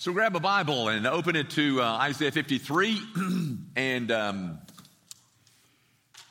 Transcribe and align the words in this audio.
So 0.00 0.12
grab 0.12 0.36
a 0.36 0.40
Bible 0.40 0.90
and 0.90 1.08
open 1.08 1.34
it 1.34 1.50
to 1.50 1.82
uh, 1.82 1.84
Isaiah 1.84 2.30
53. 2.30 3.02
and 3.74 4.12
um, 4.12 4.60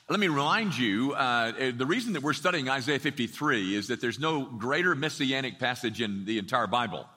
let 0.08 0.22
me 0.22 0.30
remind 0.30 0.78
you 0.78 1.12
uh, 1.12 1.72
the 1.76 1.86
reason 1.86 2.14
that 2.14 2.24
we're 2.24 2.32
studying 2.32 2.70
Isaiah 2.70 2.98
53 2.98 3.76
is 3.76 3.90
that 3.90 4.00
there's 4.00 4.22
no 4.22 4.46
greater 4.46 4.96
messianic 4.96 5.60
passage 5.60 6.00
in 6.00 6.24
the 6.24 6.38
entire 6.38 6.68
Bible, 6.68 7.10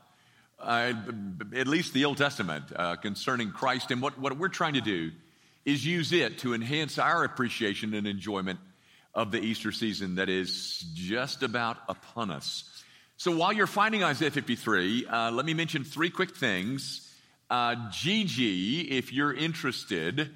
uh, 0.59 0.93
at 1.55 1.69
least 1.69 1.93
the 1.93 2.05
Old 2.07 2.17
Testament, 2.17 2.65
uh, 2.75 2.97
concerning 2.97 3.53
Christ. 3.53 3.93
And 3.93 4.03
what, 4.03 4.19
what 4.19 4.37
we're 4.37 4.49
trying 4.49 4.75
to 4.75 4.81
do 4.81 5.13
is 5.65 5.87
use 5.87 6.11
it 6.13 6.39
to 6.39 6.53
enhance 6.53 6.99
our 6.99 7.23
appreciation 7.23 7.95
and 7.95 8.09
enjoyment 8.09 8.59
of 9.15 9.31
the 9.31 9.39
Easter 9.39 9.71
season 9.71 10.17
that 10.17 10.29
is 10.29 10.85
just 10.95 11.45
about 11.45 11.77
upon 11.89 12.33
us. 12.33 12.65
So 13.21 13.37
while 13.37 13.53
you're 13.53 13.67
finding 13.67 14.03
Isaiah 14.03 14.31
53, 14.31 15.07
uh, 15.07 15.31
let 15.33 15.45
me 15.45 15.53
mention 15.53 15.85
three 15.85 16.09
quick 16.09 16.35
things. 16.35 17.07
Uh, 17.51 17.91
Gigi, 17.93 18.81
if 18.97 19.13
you're 19.13 19.35
interested, 19.35 20.31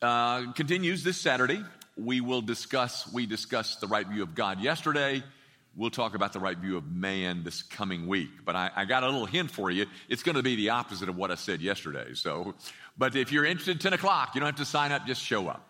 uh, 0.00 0.50
continues 0.52 1.04
this 1.04 1.18
Saturday. 1.18 1.62
We 1.98 2.22
will 2.22 2.40
discuss, 2.40 3.12
we 3.12 3.26
discussed 3.26 3.82
the 3.82 3.88
right 3.88 4.06
view 4.06 4.22
of 4.22 4.34
God 4.34 4.62
yesterday. 4.62 5.22
We'll 5.76 5.90
talk 5.90 6.14
about 6.14 6.32
the 6.32 6.40
right 6.40 6.56
view 6.56 6.78
of 6.78 6.90
man 6.90 7.44
this 7.44 7.62
coming 7.62 8.06
week. 8.06 8.30
But 8.42 8.56
I, 8.56 8.70
I 8.74 8.84
got 8.86 9.02
a 9.02 9.10
little 9.10 9.26
hint 9.26 9.50
for 9.50 9.70
you. 9.70 9.84
It's 10.08 10.22
going 10.22 10.36
to 10.36 10.42
be 10.42 10.56
the 10.56 10.70
opposite 10.70 11.10
of 11.10 11.18
what 11.18 11.30
I 11.30 11.34
said 11.34 11.60
yesterday. 11.60 12.14
So, 12.14 12.54
but 12.96 13.16
if 13.16 13.32
you're 13.32 13.44
interested, 13.44 13.82
10 13.82 13.92
o'clock, 13.92 14.34
you 14.34 14.40
don't 14.40 14.46
have 14.46 14.56
to 14.56 14.64
sign 14.64 14.92
up, 14.92 15.06
just 15.06 15.22
show 15.22 15.46
up. 15.48 15.66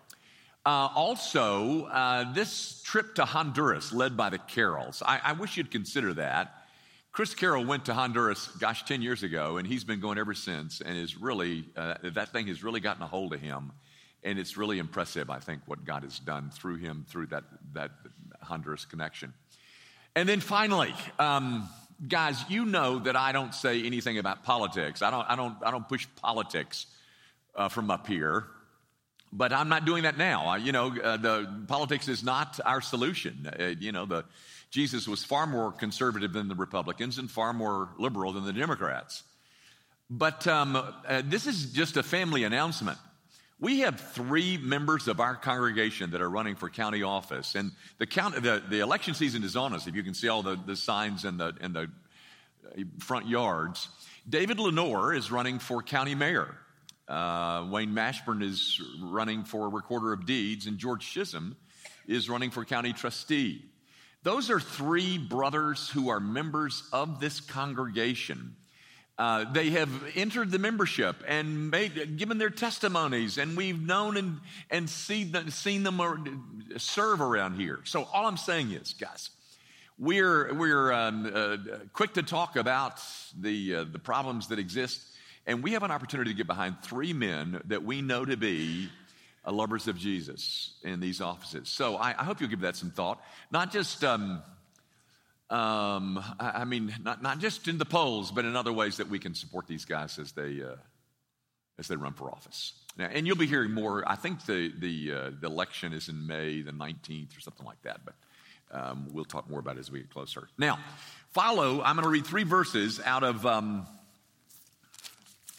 Uh, 0.65 0.89
also, 0.95 1.87
uh, 1.87 2.33
this 2.33 2.81
trip 2.85 3.17
to 3.17 3.25
Honduras 3.25 3.93
led 3.93 4.17
by 4.17 4.31
the 4.31 4.39
Carrolls, 4.39 5.03
I, 5.05 5.19
I 5.25 5.33
wish 5.33 5.57
you'd 5.57 5.73
consider 5.73 6.15
that. 6.15 6.59
Chris 7.13 7.35
Carroll 7.35 7.65
went 7.65 7.87
to 7.87 7.95
Honduras, 7.95 8.47
gosh, 8.61 8.85
10 8.85 9.03
years 9.03 9.25
ago, 9.25 9.57
and 9.57 9.67
he's 9.67 9.83
been 9.83 9.99
going 9.99 10.17
ever 10.17 10.33
since, 10.33 10.81
and 10.81 10.97
is 10.97 11.17
really, 11.17 11.65
uh, 11.77 11.95
that 12.05 12.29
thing 12.29 12.47
has 12.47 12.63
really 12.63 12.79
gotten 12.79 13.03
a 13.03 13.07
hold 13.07 13.35
of 13.35 13.41
him. 13.41 13.73
And 14.23 14.39
it's 14.39 14.57
really 14.57 14.79
impressive, 14.79 15.29
I 15.29 15.39
think, 15.41 15.63
what 15.67 15.85
God 15.85 16.05
has 16.05 16.19
done 16.21 16.51
through 16.51 16.77
him, 16.77 17.05
through 17.09 17.27
that, 17.29 17.45
that 17.73 17.91
Honduras 18.43 18.85
connection. 18.85 19.33
And 20.15 20.29
then 20.29 20.41
finally, 20.41 20.95
um, 21.19 21.69
guys, 22.07 22.45
you 22.49 22.65
know 22.65 23.01
that 23.01 23.17
I 23.17 23.33
don't 23.33 23.55
say 23.55 23.83
anything 23.83 24.19
about 24.19 24.45
politics. 24.45 25.03
I 25.03 25.11
don't, 25.11 25.29
I 25.29 25.35
don't, 25.37 25.57
I 25.65 25.71
don't 25.71 25.89
push 25.89 26.07
politics 26.17 26.87
uh, 27.57 27.69
from 27.69 27.91
up 27.91 28.07
here. 28.07 28.47
But 29.33 29.53
I'm 29.53 29.69
not 29.69 29.85
doing 29.85 30.03
that 30.03 30.19
now. 30.19 30.47
I, 30.47 30.57
you 30.57 30.73
know, 30.73 30.95
uh, 31.01 31.17
the 31.17 31.65
politics 31.69 32.09
is 32.09 32.25
not 32.25 32.59
our 32.65 32.81
solution. 32.81 33.49
Uh, 33.59 33.65
you 33.79 33.93
know, 33.93 34.05
the 34.05 34.25
Jesus 34.71 35.09
was 35.09 35.25
far 35.25 35.47
more 35.47 35.73
conservative 35.73 36.33
than 36.33 36.49
the 36.49 36.55
Republicans 36.55 37.19
and 37.19 37.31
far 37.31 37.53
more 37.53 37.91
liberal 37.99 38.33
than 38.33 38.45
the 38.45 38.53
Democrats. 38.53 39.25
But 40.09 40.47
um, 40.47 40.77
uh, 40.77 41.23
this 41.25 41.47
is 41.47 41.73
just 41.73 41.97
a 41.97 42.03
family 42.03 42.45
announcement. 42.45 42.99
We 43.61 43.81
have 43.81 44.01
three 44.01 44.57
members 44.57 45.07
of 45.07 45.21
our 45.21 45.37
congregation 45.37 46.13
that 46.13 46.23
are 46.23 46.31
running 46.31 46.55
for 46.55 46.71
county 46.71 47.03
office, 47.03 47.55
and 47.55 47.73
the, 47.99 48.07
count, 48.07 48.43
the, 48.43 48.63
the 48.69 48.81
election 48.81 49.15
season 49.15 49.45
is 49.45 49.55
on 49.55 49.75
us. 49.75 49.87
If 49.87 49.95
you 49.95 50.03
can 50.03 50.15
see 50.15 50.29
all 50.29 50.43
the, 50.43 50.59
the 50.67 50.77
signs 50.77 51.25
in 51.25 51.37
the, 51.37 51.55
in 51.61 51.73
the 51.73 51.91
uh, 52.77 52.83
front 53.01 53.29
yards, 53.29 53.89
David 54.29 54.59
Lenore 54.59 55.13
is 55.13 55.31
running 55.31 55.59
for 55.59 55.83
county 55.83 56.15
mayor. 56.15 56.57
Uh, 57.07 57.67
Wayne 57.71 57.91
Mashburn 57.91 58.43
is 58.43 58.81
running 59.03 59.45
for 59.45 59.69
recorder 59.69 60.13
of 60.13 60.27
deeds, 60.27 60.67
and 60.67 60.79
George 60.79 61.07
Chisholm 61.07 61.57
is 62.07 62.31
running 62.31 62.51
for 62.51 62.65
county 62.65 62.93
trustee. 62.93 63.65
Those 64.23 64.51
are 64.51 64.61
three 64.61 65.17
brothers 65.17 65.89
who 65.89 66.11
are 66.11 66.21
members 66.21 66.83
of 66.93 67.21
this 67.21 67.41
congregation. 67.41 68.55
Uh, 69.17 69.51
they 69.51 69.71
have 69.71 69.91
entered 70.15 70.51
the 70.51 70.59
membership 70.59 71.17
and 71.27 71.71
made, 71.71 72.19
given 72.19 72.37
their 72.37 72.51
testimonies, 72.51 73.39
and 73.39 73.57
we've 73.57 73.81
known 73.81 74.19
and, 74.19 74.41
and 74.71 74.89
seen 74.91 75.33
them, 75.33 75.51
seen 75.51 75.83
them 75.83 76.69
serve 76.77 77.23
around 77.23 77.59
here. 77.59 77.81
So, 77.85 78.09
all 78.13 78.27
I'm 78.27 78.37
saying 78.37 78.73
is, 78.73 78.95
guys, 78.95 79.31
we're, 79.99 80.53
we're 80.55 80.93
um, 80.93 81.31
uh, 81.35 81.57
quick 81.93 82.15
to 82.15 82.23
talk 82.23 82.57
about 82.57 83.03
the, 83.39 83.77
uh, 83.77 83.85
the 83.85 83.99
problems 83.99 84.49
that 84.49 84.59
exist, 84.59 85.01
and 85.47 85.63
we 85.63 85.73
have 85.73 85.83
an 85.83 85.91
opportunity 85.91 86.31
to 86.31 86.37
get 86.37 86.47
behind 86.47 86.77
three 86.83 87.13
men 87.15 87.61
that 87.67 87.83
we 87.83 88.03
know 88.03 88.25
to 88.25 88.37
be 88.37 88.91
lovers 89.47 89.89
of 89.89 89.97
Jesus 89.97 90.75
in 90.83 91.01
these 91.01 91.21
offices. 91.21 91.69
So 91.69 91.97
I, 91.97 92.11
I, 92.11 92.25
hope 92.25 92.41
you'll 92.41 92.51
give 92.51 92.61
that 92.61 92.77
some 92.77 92.91
thought. 92.91 93.23
Not 93.51 93.73
just, 93.73 94.05
um, 94.05 94.43
um, 95.49 96.23
I, 96.39 96.51
I, 96.61 96.65
mean, 96.65 96.95
not, 97.03 97.23
not 97.23 97.39
just 97.39 97.67
in 97.67 97.79
the 97.79 97.87
polls, 97.87 98.31
but 98.31 98.45
in 98.45 98.55
other 98.55 98.73
ways 98.73 98.99
that 98.99 99.09
we 99.09 99.19
can 99.19 99.35
support 99.35 99.67
these 99.67 99.87
guys 99.87 100.19
as 100.19 100.33
they, 100.33 100.63
uh, 100.63 100.77
as 101.79 101.89
they 101.89 101.97
run 101.97 102.13
for 102.13 102.31
office. 102.31 102.75
Now, 102.99 103.09
and 103.11 103.27
you'll 103.27 103.37
be 103.37 103.47
hearing 103.47 103.73
more. 103.73 104.05
I 104.07 104.17
think 104.17 104.45
the, 104.45 104.73
the, 104.79 105.13
uh, 105.13 105.31
the 105.41 105.47
election 105.47 105.95
is 105.95 106.09
in 106.11 106.27
May 106.27 106.61
the 106.61 106.73
19th 106.73 107.37
or 107.37 107.41
something 107.41 107.65
like 107.65 107.81
that, 107.83 108.01
but 108.05 108.15
um, 108.73 109.09
we'll 109.11 109.25
talk 109.25 109.49
more 109.49 109.59
about 109.59 109.77
it 109.77 109.81
as 109.81 109.91
we 109.91 110.01
get 110.01 110.11
closer. 110.11 110.49
Now, 110.59 110.79
follow, 111.33 111.83
I'm 111.83 111.97
going 111.97 112.05
to 112.05 112.11
read 112.11 112.27
three 112.27 112.45
verses 112.45 113.01
out 113.05 113.25
of, 113.25 113.47
um, 113.47 113.87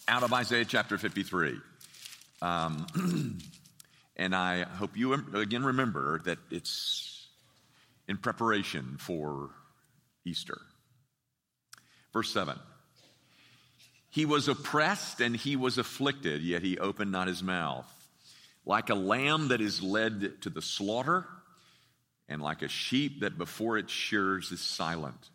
out 0.06 0.22
of 0.22 0.32
Isaiah 0.32 0.64
chapter 0.64 0.98
53. 0.98 1.58
And 4.16 4.34
I 4.34 4.64
hope 4.64 4.96
you 4.96 5.14
again 5.34 5.64
remember 5.64 6.20
that 6.24 6.38
it's 6.50 7.28
in 8.08 8.18
preparation 8.18 8.96
for 8.98 9.50
Easter. 10.24 10.60
Verse 12.12 12.32
7 12.32 12.58
He 14.10 14.24
was 14.26 14.48
oppressed 14.48 15.20
and 15.20 15.36
he 15.36 15.56
was 15.56 15.78
afflicted, 15.78 16.42
yet 16.42 16.62
he 16.62 16.78
opened 16.78 17.12
not 17.12 17.28
his 17.28 17.42
mouth. 17.42 17.90
Like 18.64 18.90
a 18.90 18.94
lamb 18.94 19.48
that 19.48 19.60
is 19.60 19.82
led 19.82 20.42
to 20.42 20.50
the 20.50 20.62
slaughter, 20.62 21.26
and 22.28 22.40
like 22.40 22.62
a 22.62 22.68
sheep 22.68 23.20
that 23.20 23.36
before 23.36 23.76
its 23.76 23.92
shears 23.92 24.52
is 24.52 24.60
silent, 24.60 25.30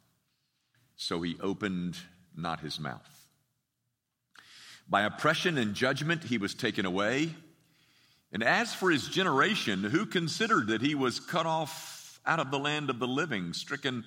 so 0.95 1.21
he 1.21 1.37
opened 1.41 1.97
not 2.35 2.61
his 2.61 2.79
mouth. 2.79 3.25
By 4.89 5.01
oppression 5.01 5.57
and 5.57 5.73
judgment 5.73 6.23
he 6.23 6.37
was 6.37 6.53
taken 6.53 6.85
away. 6.85 7.35
And 8.31 8.43
as 8.43 8.73
for 8.73 8.91
his 8.91 9.07
generation, 9.07 9.83
who 9.83 10.05
considered 10.05 10.67
that 10.67 10.81
he 10.81 10.95
was 10.95 11.19
cut 11.19 11.45
off 11.45 12.19
out 12.25 12.39
of 12.39 12.51
the 12.51 12.59
land 12.59 12.89
of 12.89 12.99
the 12.99 13.07
living, 13.07 13.53
stricken 13.53 14.03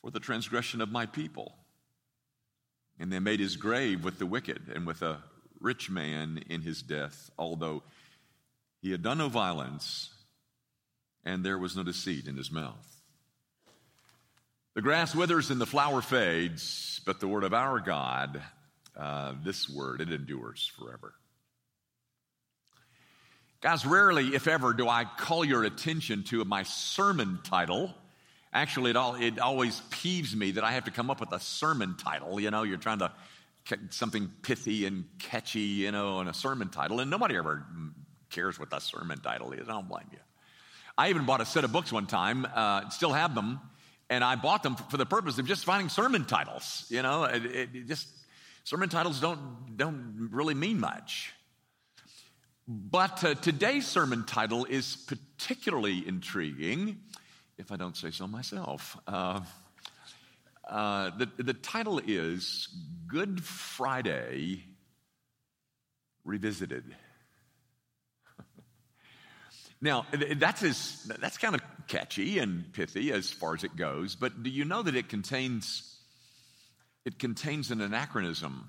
for 0.00 0.10
the 0.10 0.20
transgression 0.20 0.80
of 0.80 0.90
my 0.90 1.06
people? 1.06 1.54
And 2.98 3.12
they 3.12 3.18
made 3.18 3.40
his 3.40 3.56
grave 3.56 4.02
with 4.02 4.18
the 4.18 4.26
wicked 4.26 4.72
and 4.74 4.86
with 4.86 5.02
a 5.02 5.22
rich 5.60 5.90
man 5.90 6.42
in 6.48 6.62
his 6.62 6.82
death, 6.82 7.30
although 7.38 7.82
he 8.80 8.90
had 8.90 9.02
done 9.02 9.18
no 9.18 9.28
violence 9.28 10.10
and 11.24 11.44
there 11.44 11.58
was 11.58 11.76
no 11.76 11.82
deceit 11.82 12.26
in 12.26 12.36
his 12.36 12.50
mouth. 12.50 13.02
The 14.74 14.82
grass 14.82 15.14
withers 15.14 15.50
and 15.50 15.60
the 15.60 15.66
flower 15.66 16.00
fades, 16.00 17.00
but 17.04 17.20
the 17.20 17.28
word 17.28 17.44
of 17.44 17.52
our 17.52 17.80
God, 17.80 18.40
uh, 18.96 19.34
this 19.44 19.68
word, 19.68 20.00
it 20.00 20.12
endures 20.12 20.70
forever. 20.78 21.14
Guys, 23.60 23.84
rarely, 23.84 24.36
if 24.36 24.46
ever, 24.46 24.72
do 24.72 24.88
I 24.88 25.04
call 25.04 25.44
your 25.44 25.64
attention 25.64 26.22
to 26.24 26.44
my 26.44 26.62
sermon 26.62 27.40
title. 27.42 27.92
Actually, 28.52 28.90
it, 28.90 28.96
all, 28.96 29.16
it 29.16 29.40
always 29.40 29.82
peeves 29.90 30.32
me 30.32 30.52
that 30.52 30.62
I 30.62 30.72
have 30.72 30.84
to 30.84 30.92
come 30.92 31.10
up 31.10 31.18
with 31.18 31.32
a 31.32 31.40
sermon 31.40 31.96
title. 31.96 32.38
You 32.38 32.52
know, 32.52 32.62
you're 32.62 32.78
trying 32.78 33.00
to 33.00 33.10
get 33.68 33.80
something 33.90 34.30
pithy 34.42 34.86
and 34.86 35.06
catchy, 35.18 35.58
you 35.58 35.90
know, 35.90 36.20
in 36.20 36.28
a 36.28 36.34
sermon 36.34 36.68
title, 36.68 37.00
and 37.00 37.10
nobody 37.10 37.36
ever 37.36 37.64
cares 38.30 38.60
what 38.60 38.70
that 38.70 38.82
sermon 38.82 39.18
title 39.18 39.50
is. 39.50 39.68
I 39.68 39.72
don't 39.72 39.88
blame 39.88 40.06
you. 40.12 40.18
I 40.96 41.10
even 41.10 41.26
bought 41.26 41.40
a 41.40 41.46
set 41.46 41.64
of 41.64 41.72
books 41.72 41.92
one 41.92 42.06
time, 42.06 42.46
uh, 42.54 42.88
still 42.90 43.12
have 43.12 43.34
them, 43.34 43.58
and 44.08 44.22
I 44.22 44.36
bought 44.36 44.62
them 44.62 44.76
for 44.76 44.98
the 44.98 45.06
purpose 45.06 45.36
of 45.38 45.46
just 45.46 45.64
finding 45.64 45.88
sermon 45.88 46.26
titles. 46.26 46.86
You 46.90 47.02
know, 47.02 47.24
it, 47.24 47.44
it 47.44 47.88
just 47.88 48.06
sermon 48.62 48.88
titles 48.88 49.20
don't 49.20 49.76
don't 49.76 50.28
really 50.30 50.54
mean 50.54 50.78
much. 50.78 51.32
But 52.70 53.24
uh, 53.24 53.34
today's 53.34 53.86
sermon 53.86 54.24
title 54.24 54.66
is 54.66 54.94
particularly 54.94 56.06
intriguing, 56.06 56.98
if 57.56 57.72
I 57.72 57.76
don't 57.76 57.96
say 57.96 58.10
so 58.10 58.26
myself. 58.26 58.94
Uh, 59.06 59.40
uh, 60.68 61.12
the, 61.16 61.30
the 61.42 61.54
title 61.54 61.98
is 62.06 62.68
Good 63.06 63.42
Friday 63.42 64.64
Revisited. 66.26 66.84
now, 69.80 70.04
that's, 70.36 70.62
as, 70.62 71.10
that's 71.22 71.38
kind 71.38 71.54
of 71.54 71.62
catchy 71.86 72.38
and 72.38 72.70
pithy 72.74 73.12
as 73.12 73.30
far 73.30 73.54
as 73.54 73.64
it 73.64 73.76
goes, 73.76 74.14
but 74.14 74.42
do 74.42 74.50
you 74.50 74.66
know 74.66 74.82
that 74.82 74.94
it 74.94 75.08
contains, 75.08 75.98
it 77.06 77.18
contains 77.18 77.70
an 77.70 77.80
anachronism? 77.80 78.68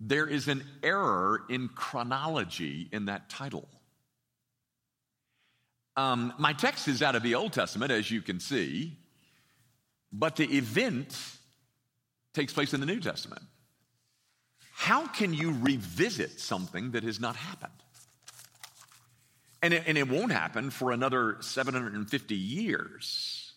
There 0.00 0.26
is 0.26 0.48
an 0.48 0.64
error 0.82 1.42
in 1.50 1.68
chronology 1.68 2.88
in 2.90 3.04
that 3.04 3.28
title. 3.28 3.68
Um, 5.96 6.32
my 6.38 6.54
text 6.54 6.88
is 6.88 7.02
out 7.02 7.14
of 7.14 7.22
the 7.22 7.34
Old 7.34 7.52
Testament, 7.52 7.92
as 7.92 8.10
you 8.10 8.22
can 8.22 8.40
see, 8.40 8.96
but 10.10 10.36
the 10.36 10.56
event 10.56 11.14
takes 12.32 12.54
place 12.54 12.72
in 12.72 12.80
the 12.80 12.86
New 12.86 13.00
Testament. 13.00 13.42
How 14.72 15.06
can 15.06 15.34
you 15.34 15.54
revisit 15.60 16.40
something 16.40 16.92
that 16.92 17.04
has 17.04 17.20
not 17.20 17.36
happened? 17.36 17.72
And 19.62 19.74
it, 19.74 19.82
and 19.86 19.98
it 19.98 20.08
won't 20.08 20.32
happen 20.32 20.70
for 20.70 20.90
another 20.90 21.36
750 21.40 22.34
years. 22.34 23.52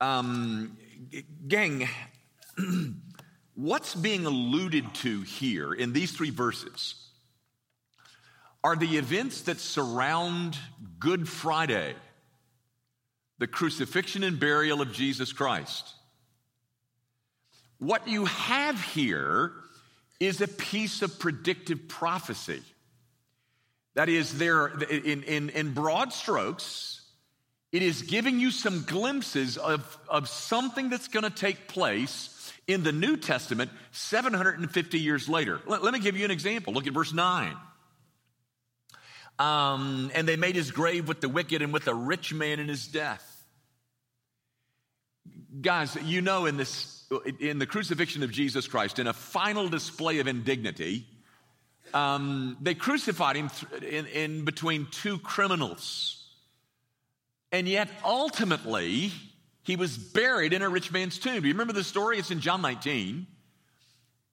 Um, 0.00 0.78
gang, 1.46 1.86
what's 3.56 3.94
being 3.94 4.26
alluded 4.26 4.94
to 4.94 5.22
here 5.22 5.72
in 5.72 5.92
these 5.92 6.12
three 6.12 6.30
verses 6.30 6.94
are 8.62 8.76
the 8.76 8.98
events 8.98 9.42
that 9.42 9.58
surround 9.58 10.56
Good 10.98 11.28
Friday, 11.28 11.94
the 13.38 13.46
crucifixion 13.46 14.22
and 14.22 14.38
burial 14.38 14.80
of 14.80 14.92
Jesus 14.92 15.32
Christ. 15.32 15.94
What 17.78 18.08
you 18.08 18.26
have 18.26 18.80
here 18.82 19.52
is 20.20 20.40
a 20.40 20.48
piece 20.48 21.02
of 21.02 21.18
predictive 21.18 21.88
prophecy. 21.88 22.62
That 23.94 24.08
is, 24.08 24.36
there 24.38 24.68
in, 24.68 25.22
in, 25.22 25.48
in 25.50 25.72
broad 25.72 26.12
strokes, 26.12 26.95
it 27.76 27.82
is 27.82 28.00
giving 28.00 28.40
you 28.40 28.50
some 28.50 28.84
glimpses 28.84 29.58
of, 29.58 29.98
of 30.08 30.30
something 30.30 30.88
that's 30.88 31.08
going 31.08 31.24
to 31.24 31.30
take 31.30 31.68
place 31.68 32.50
in 32.66 32.82
the 32.82 32.90
New 32.90 33.18
Testament 33.18 33.70
750 33.92 34.98
years 34.98 35.28
later. 35.28 35.60
Let, 35.66 35.84
let 35.84 35.92
me 35.92 36.00
give 36.00 36.16
you 36.16 36.24
an 36.24 36.30
example. 36.30 36.72
Look 36.72 36.86
at 36.86 36.94
verse 36.94 37.12
9. 37.12 37.54
Um, 39.38 40.10
and 40.14 40.26
they 40.26 40.36
made 40.36 40.56
his 40.56 40.70
grave 40.70 41.06
with 41.06 41.20
the 41.20 41.28
wicked 41.28 41.60
and 41.60 41.70
with 41.70 41.84
the 41.84 41.94
rich 41.94 42.32
man 42.32 42.60
in 42.60 42.68
his 42.68 42.86
death. 42.86 43.44
Guys, 45.60 45.94
you 46.02 46.22
know, 46.22 46.46
in 46.46 46.56
this 46.56 47.04
in 47.38 47.58
the 47.58 47.66
crucifixion 47.66 48.22
of 48.22 48.30
Jesus 48.30 48.66
Christ, 48.66 48.98
in 48.98 49.06
a 49.06 49.12
final 49.12 49.68
display 49.68 50.20
of 50.20 50.26
indignity, 50.26 51.06
um, 51.92 52.56
they 52.62 52.74
crucified 52.74 53.36
him 53.36 53.50
in, 53.82 54.06
in 54.06 54.44
between 54.46 54.86
two 54.90 55.18
criminals. 55.18 56.15
And 57.52 57.68
yet, 57.68 57.88
ultimately, 58.04 59.12
he 59.62 59.76
was 59.76 59.96
buried 59.96 60.52
in 60.52 60.62
a 60.62 60.68
rich 60.68 60.92
man's 60.92 61.18
tomb. 61.18 61.42
Do 61.42 61.48
you 61.48 61.54
remember 61.54 61.72
the 61.72 61.84
story? 61.84 62.18
It's 62.18 62.30
in 62.30 62.40
John 62.40 62.62
19. 62.62 63.26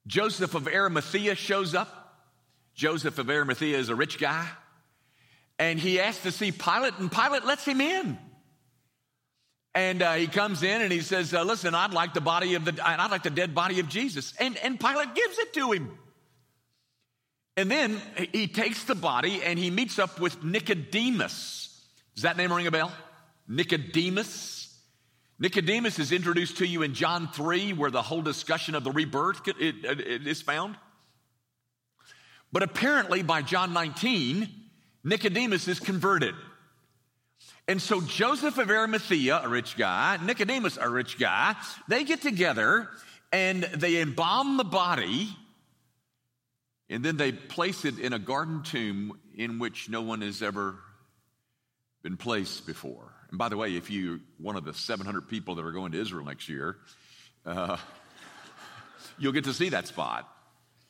Joseph 0.06 0.54
of 0.54 0.68
Arimathea 0.68 1.34
shows 1.34 1.74
up. 1.74 2.00
Joseph 2.74 3.18
of 3.18 3.30
Arimathea 3.30 3.78
is 3.78 3.88
a 3.88 3.94
rich 3.94 4.18
guy. 4.18 4.46
And 5.58 5.78
he 5.78 6.00
asks 6.00 6.22
to 6.24 6.32
see 6.32 6.50
Pilate, 6.50 6.98
and 6.98 7.10
Pilate 7.10 7.44
lets 7.44 7.64
him 7.64 7.80
in. 7.80 8.18
And 9.74 10.02
uh, 10.02 10.14
he 10.14 10.26
comes 10.26 10.62
in 10.62 10.82
and 10.82 10.92
he 10.92 11.00
says, 11.00 11.34
uh, 11.34 11.42
"Listen, 11.42 11.74
I'd 11.74 11.92
like 11.92 12.14
the 12.14 12.20
body 12.20 12.54
of 12.54 12.64
the, 12.64 12.78
I'd 12.86 13.10
like 13.10 13.24
the 13.24 13.30
dead 13.30 13.54
body 13.54 13.80
of 13.80 13.88
Jesus." 13.88 14.32
And 14.38 14.56
and 14.58 14.78
Pilate 14.78 15.14
gives 15.14 15.38
it 15.38 15.52
to 15.54 15.72
him. 15.72 15.98
And 17.56 17.70
then 17.70 18.00
he 18.32 18.46
takes 18.46 18.84
the 18.84 18.94
body 18.94 19.42
and 19.42 19.58
he 19.58 19.70
meets 19.70 19.98
up 19.98 20.20
with 20.20 20.42
Nicodemus. 20.42 21.73
Does 22.14 22.22
that 22.22 22.36
name 22.36 22.52
ring 22.52 22.66
a 22.66 22.70
bell? 22.70 22.92
Nicodemus. 23.48 24.78
Nicodemus 25.38 25.98
is 25.98 26.12
introduced 26.12 26.58
to 26.58 26.66
you 26.66 26.82
in 26.82 26.94
John 26.94 27.28
3, 27.28 27.72
where 27.72 27.90
the 27.90 28.02
whole 28.02 28.22
discussion 28.22 28.74
of 28.74 28.84
the 28.84 28.92
rebirth 28.92 29.40
is 29.58 30.42
found. 30.42 30.76
But 32.52 32.62
apparently, 32.62 33.22
by 33.22 33.42
John 33.42 33.72
19, 33.72 34.48
Nicodemus 35.02 35.66
is 35.66 35.80
converted. 35.80 36.34
And 37.66 37.82
so 37.82 38.00
Joseph 38.00 38.58
of 38.58 38.70
Arimathea, 38.70 39.40
a 39.42 39.48
rich 39.48 39.76
guy, 39.76 40.18
Nicodemus, 40.22 40.78
a 40.80 40.88
rich 40.88 41.18
guy, 41.18 41.56
they 41.88 42.04
get 42.04 42.22
together 42.22 42.88
and 43.32 43.64
they 43.64 44.00
embalm 44.00 44.56
the 44.56 44.64
body 44.64 45.28
and 46.88 47.04
then 47.04 47.16
they 47.16 47.32
place 47.32 47.84
it 47.84 47.98
in 47.98 48.12
a 48.12 48.18
garden 48.18 48.62
tomb 48.62 49.18
in 49.34 49.58
which 49.58 49.88
no 49.88 50.02
one 50.02 50.20
has 50.20 50.42
ever 50.42 50.76
been 52.04 52.16
placed 52.18 52.66
before. 52.66 53.12
And 53.30 53.38
by 53.38 53.48
the 53.48 53.56
way, 53.56 53.74
if 53.74 53.90
you're 53.90 54.20
one 54.38 54.56
of 54.56 54.64
the 54.64 54.74
700 54.74 55.26
people 55.26 55.56
that 55.56 55.64
are 55.64 55.72
going 55.72 55.92
to 55.92 56.00
Israel 56.00 56.24
next 56.24 56.48
year, 56.48 56.76
uh, 57.44 57.78
you'll 59.18 59.32
get 59.32 59.44
to 59.44 59.54
see 59.54 59.70
that 59.70 59.88
spot, 59.88 60.28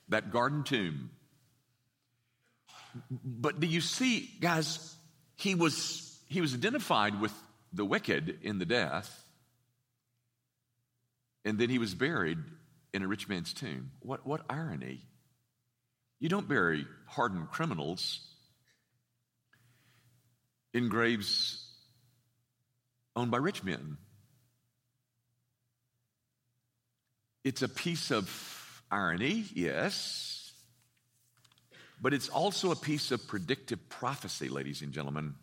that 0.09 0.31
garden 0.31 0.65
tomb. 0.65 1.11
But 3.11 3.61
do 3.61 3.67
you 3.67 3.81
see, 3.81 4.29
guys, 4.41 4.95
he 5.37 5.55
was 5.55 6.11
he 6.29 6.41
was 6.41 6.53
identified 6.53 7.21
with 7.21 7.33
the 7.73 7.85
wicked 7.85 8.39
in 8.43 8.59
the 8.59 8.65
death, 8.65 9.25
and 11.45 11.59
then 11.59 11.71
he 11.71 11.79
was 11.79 11.95
buried 11.95 12.39
in 12.93 13.03
a 13.03 13.09
rich 13.09 13.29
man's 13.29 13.53
tomb. 13.53 13.91
What, 14.01 14.27
what 14.27 14.43
irony! 14.49 15.01
You 16.21 16.29
don't 16.29 16.49
bury 16.49 16.87
hardened 17.07 17.51
criminals 17.51 18.21
in 20.75 20.89
graves 20.89 21.65
owned 23.17 23.31
by 23.31 23.39
rich 23.39 23.63
men. 23.63 23.97
It's 27.45 27.63
a 27.63 27.69
piece 27.69 28.11
of 28.11 28.83
irony, 28.91 29.45
yes, 29.55 30.53
but 32.01 32.13
it's 32.13 32.29
also 32.29 32.71
a 32.71 32.77
piece 32.77 33.13
of 33.13 33.27
predictive 33.29 33.89
prophecy, 33.89 34.49
ladies 34.49 34.83
and 34.83 34.93
gentlemen. 34.93 35.35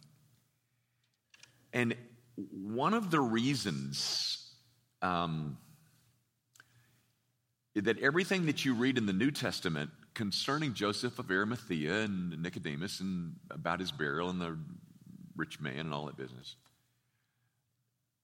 And 1.73 1.95
one 2.35 2.93
of 2.93 3.09
the 3.11 3.21
reasons 3.21 4.53
um, 5.01 5.57
that 7.75 7.99
everything 7.99 8.47
that 8.47 8.65
you 8.65 8.73
read 8.73 8.97
in 8.97 9.05
the 9.05 9.13
New 9.13 9.31
Testament 9.31 9.91
concerning 10.13 10.73
Joseph 10.73 11.19
of 11.19 11.31
Arimathea 11.31 12.01
and 12.01 12.41
Nicodemus 12.41 12.99
and 12.99 13.35
about 13.49 13.79
his 13.79 13.91
burial 13.91 14.29
and 14.29 14.41
the 14.41 14.57
rich 15.35 15.59
man 15.59 15.79
and 15.79 15.93
all 15.93 16.05
that 16.05 16.17
business, 16.17 16.55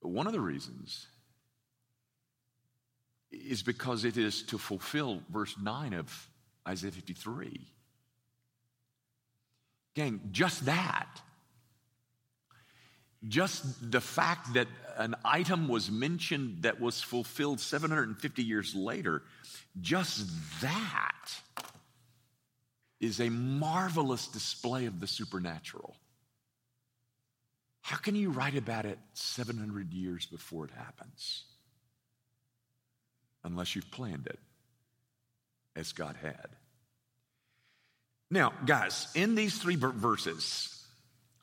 one 0.02 0.28
of 0.28 0.34
the 0.34 0.40
reasons 0.40 1.08
is 3.32 3.62
because 3.64 4.06
it 4.06 4.18
is 4.18 4.44
to 4.44 4.58
fulfill 4.58 5.22
verse 5.30 5.56
9 5.62 5.94
of 5.94 6.30
Isaiah 6.68 6.92
53. 6.92 7.68
Gang, 9.96 10.22
just 10.32 10.66
that 10.66 11.08
just 13.28 13.92
the 13.92 14.02
fact 14.02 14.54
that 14.54 14.68
an 14.98 15.16
item 15.26 15.68
was 15.68 15.90
mentioned 15.90 16.64
that 16.64 16.80
was 16.80 17.02
fulfilled 17.02 17.60
750 17.60 18.44
years 18.44 18.76
later, 18.76 19.24
just 19.82 20.28
that 20.62 21.30
is 23.00 23.20
a 23.20 23.30
marvelous 23.30 24.28
display 24.28 24.86
of 24.86 25.00
the 25.00 25.08
supernatural. 25.08 25.96
How 27.88 27.96
can 27.96 28.16
you 28.16 28.32
write 28.32 28.58
about 28.58 28.86
it 28.86 29.00
700 29.14 29.94
years 29.94 30.26
before 30.26 30.66
it 30.66 30.72
happens? 30.72 31.46
Unless 33.46 33.78
you've 33.78 33.90
planned 33.92 34.28
it 34.28 34.40
as 35.74 35.94
God 35.94 36.18
had. 36.22 36.50
Now, 38.30 38.52
guys, 38.66 39.08
in 39.16 39.36
these 39.36 39.58
three 39.58 39.78
verses, 39.78 40.86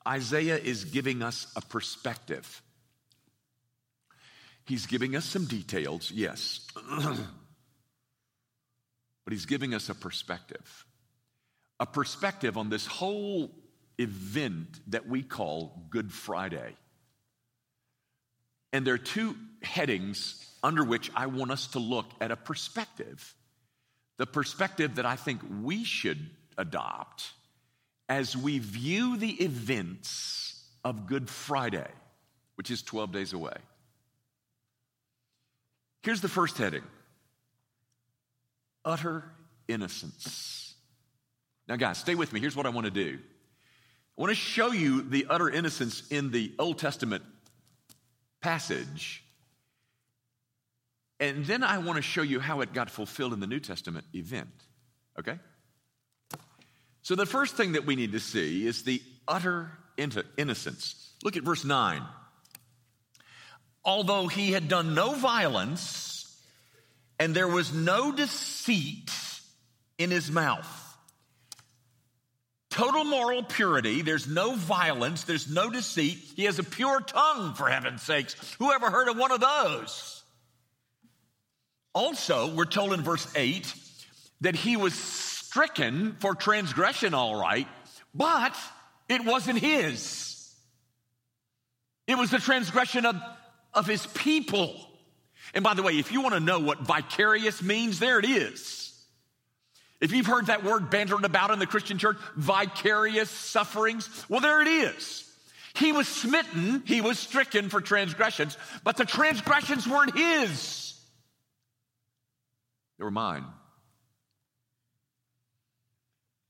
Isaiah 0.07 0.57
is 0.57 0.83
giving 0.83 1.23
us 1.23 1.51
a 1.55 1.61
perspective. 1.61 2.61
He's 4.65 4.85
giving 4.85 5.15
us 5.15 5.25
some 5.25 5.45
details, 5.45 6.11
yes, 6.11 6.67
but 6.85 7.17
he's 9.31 9.47
giving 9.47 9.73
us 9.73 9.89
a 9.89 9.95
perspective. 9.95 10.85
A 11.79 11.87
perspective 11.87 12.55
on 12.55 12.69
this 12.69 12.85
whole 12.85 13.49
event 13.97 14.79
that 14.87 15.07
we 15.07 15.23
call 15.23 15.83
Good 15.89 16.11
Friday. 16.11 16.75
And 18.73 18.85
there 18.85 18.93
are 18.93 18.97
two 18.97 19.35
headings 19.61 20.45
under 20.61 20.83
which 20.83 21.11
I 21.15 21.27
want 21.27 21.51
us 21.51 21.67
to 21.67 21.79
look 21.79 22.07
at 22.19 22.31
a 22.31 22.35
perspective. 22.35 23.33
The 24.17 24.25
perspective 24.25 24.95
that 24.95 25.05
I 25.05 25.15
think 25.15 25.41
we 25.61 25.83
should 25.83 26.29
adopt 26.57 27.31
as 28.07 28.35
we 28.35 28.59
view 28.59 29.17
the 29.17 29.31
events 29.31 30.63
of 30.83 31.07
Good 31.07 31.29
Friday, 31.29 31.87
which 32.55 32.69
is 32.69 32.81
12 32.83 33.11
days 33.11 33.33
away. 33.33 33.57
Here's 36.03 36.21
the 36.21 36.29
first 36.29 36.57
heading 36.57 36.83
utter 38.85 39.23
innocence. 39.67 40.75
Now, 41.67 41.75
guys, 41.75 41.97
stay 41.97 42.13
with 42.13 42.31
me. 42.31 42.39
Here's 42.39 42.55
what 42.55 42.67
I 42.67 42.69
want 42.69 42.85
to 42.85 42.91
do 42.91 43.19
I 44.17 44.21
want 44.21 44.31
to 44.31 44.35
show 44.35 44.71
you 44.71 45.01
the 45.01 45.27
utter 45.29 45.49
innocence 45.49 46.07
in 46.09 46.31
the 46.31 46.53
Old 46.57 46.79
Testament 46.79 47.23
passage. 48.41 49.23
And 51.19 51.45
then 51.45 51.63
I 51.63 51.79
want 51.79 51.97
to 51.97 52.01
show 52.01 52.21
you 52.21 52.39
how 52.39 52.61
it 52.61 52.73
got 52.73 52.89
fulfilled 52.89 53.33
in 53.33 53.39
the 53.39 53.47
New 53.47 53.59
Testament 53.59 54.05
event. 54.13 54.49
Okay? 55.19 55.37
So, 57.01 57.15
the 57.15 57.25
first 57.25 57.55
thing 57.55 57.73
that 57.73 57.85
we 57.85 57.95
need 57.95 58.13
to 58.13 58.19
see 58.19 58.65
is 58.65 58.83
the 58.83 59.01
utter 59.27 59.71
innocence. 59.97 61.13
Look 61.23 61.37
at 61.37 61.43
verse 61.43 61.63
9. 61.63 62.01
Although 63.83 64.27
he 64.27 64.51
had 64.51 64.67
done 64.67 64.95
no 64.95 65.13
violence, 65.13 66.41
and 67.19 67.35
there 67.35 67.47
was 67.47 67.73
no 67.73 68.11
deceit 68.11 69.11
in 69.97 70.09
his 70.09 70.31
mouth. 70.31 70.84
Total 72.75 73.05
moral 73.05 73.41
purity. 73.41 74.01
There's 74.01 74.27
no 74.27 74.53
violence. 74.53 75.23
There's 75.23 75.49
no 75.49 75.69
deceit. 75.69 76.17
He 76.35 76.43
has 76.43 76.59
a 76.59 76.63
pure 76.63 76.99
tongue, 76.99 77.53
for 77.53 77.69
heaven's 77.69 78.01
sakes. 78.01 78.35
Who 78.59 78.69
ever 78.73 78.91
heard 78.91 79.07
of 79.07 79.15
one 79.15 79.31
of 79.31 79.39
those? 79.39 80.23
Also, 81.93 82.53
we're 82.53 82.65
told 82.65 82.91
in 82.91 83.01
verse 83.01 83.25
8 83.33 83.73
that 84.41 84.57
he 84.57 84.75
was 84.75 84.93
stricken 84.93 86.17
for 86.19 86.35
transgression, 86.35 87.13
all 87.13 87.39
right, 87.39 87.69
but 88.13 88.53
it 89.07 89.23
wasn't 89.23 89.59
his. 89.59 90.53
It 92.07 92.17
was 92.17 92.29
the 92.29 92.39
transgression 92.39 93.05
of, 93.05 93.15
of 93.73 93.87
his 93.87 94.05
people. 94.07 94.75
And 95.53 95.63
by 95.63 95.75
the 95.75 95.81
way, 95.81 95.97
if 95.97 96.11
you 96.11 96.19
want 96.19 96.33
to 96.33 96.41
know 96.41 96.59
what 96.59 96.81
vicarious 96.81 97.63
means, 97.63 97.99
there 97.99 98.19
it 98.19 98.25
is. 98.25 98.84
If 100.01 100.11
you've 100.11 100.25
heard 100.25 100.47
that 100.47 100.63
word 100.63 100.89
bantered 100.89 101.23
about 101.23 101.51
in 101.51 101.59
the 101.59 101.67
Christian 101.67 101.97
church, 101.97 102.17
vicarious 102.35 103.29
sufferings, 103.29 104.09
well, 104.29 104.41
there 104.41 104.61
it 104.61 104.67
is. 104.67 105.23
He 105.75 105.91
was 105.91 106.07
smitten, 106.07 106.83
he 106.85 107.01
was 107.01 107.19
stricken 107.19 107.69
for 107.69 107.81
transgressions, 107.81 108.57
but 108.83 108.97
the 108.97 109.05
transgressions 109.05 109.87
weren't 109.87 110.17
his, 110.17 110.93
they 112.97 113.03
were 113.03 113.11
mine. 113.11 113.45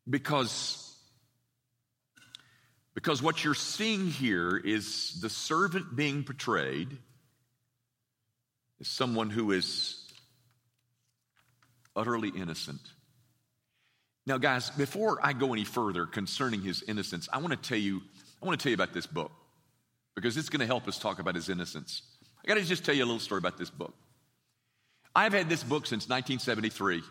Because 0.08 0.82
because 2.94 3.22
what 3.22 3.44
you're 3.44 3.54
seeing 3.54 4.08
here 4.08 4.56
is 4.56 5.20
the 5.20 5.30
servant 5.30 5.96
being 5.96 6.24
portrayed 6.24 6.98
as 8.80 8.88
someone 8.88 9.30
who 9.30 9.52
is 9.52 10.02
utterly 11.94 12.30
innocent. 12.30 12.80
Now, 14.28 14.38
guys, 14.40 14.72
before 14.72 15.20
I 15.22 15.34
go 15.34 15.54
any 15.54 15.66
further 15.66 16.06
concerning 16.06 16.62
his 16.62 16.84
innocence, 16.84 17.30
I 17.32 17.38
want 17.38 17.52
to 17.52 17.70
tell 17.70 17.78
you, 17.78 18.02
I 18.42 18.46
want 18.46 18.60
to 18.60 18.64
tell 18.64 18.72
you 18.72 18.76
about 18.76 18.94
this 18.94 19.06
book 19.06 19.32
because 20.16 20.36
it's 20.36 20.50
going 20.50 20.62
to 20.62 20.66
help 20.66 20.88
us 20.88 20.98
talk 20.98 21.20
about 21.20 21.36
his 21.36 21.50
innocence. 21.50 22.02
I 22.44 22.48
got 22.48 22.56
to 22.56 22.64
just 22.64 22.84
tell 22.84 22.96
you 22.96 23.04
a 23.04 23.06
little 23.06 23.20
story 23.20 23.40
about 23.40 23.58
this 23.58 23.70
book. 23.70 23.94
I've 25.16 25.34
had 25.34 25.48
this 25.48 25.64
book 25.64 25.86
since 25.86 26.10
1973. 26.10 27.04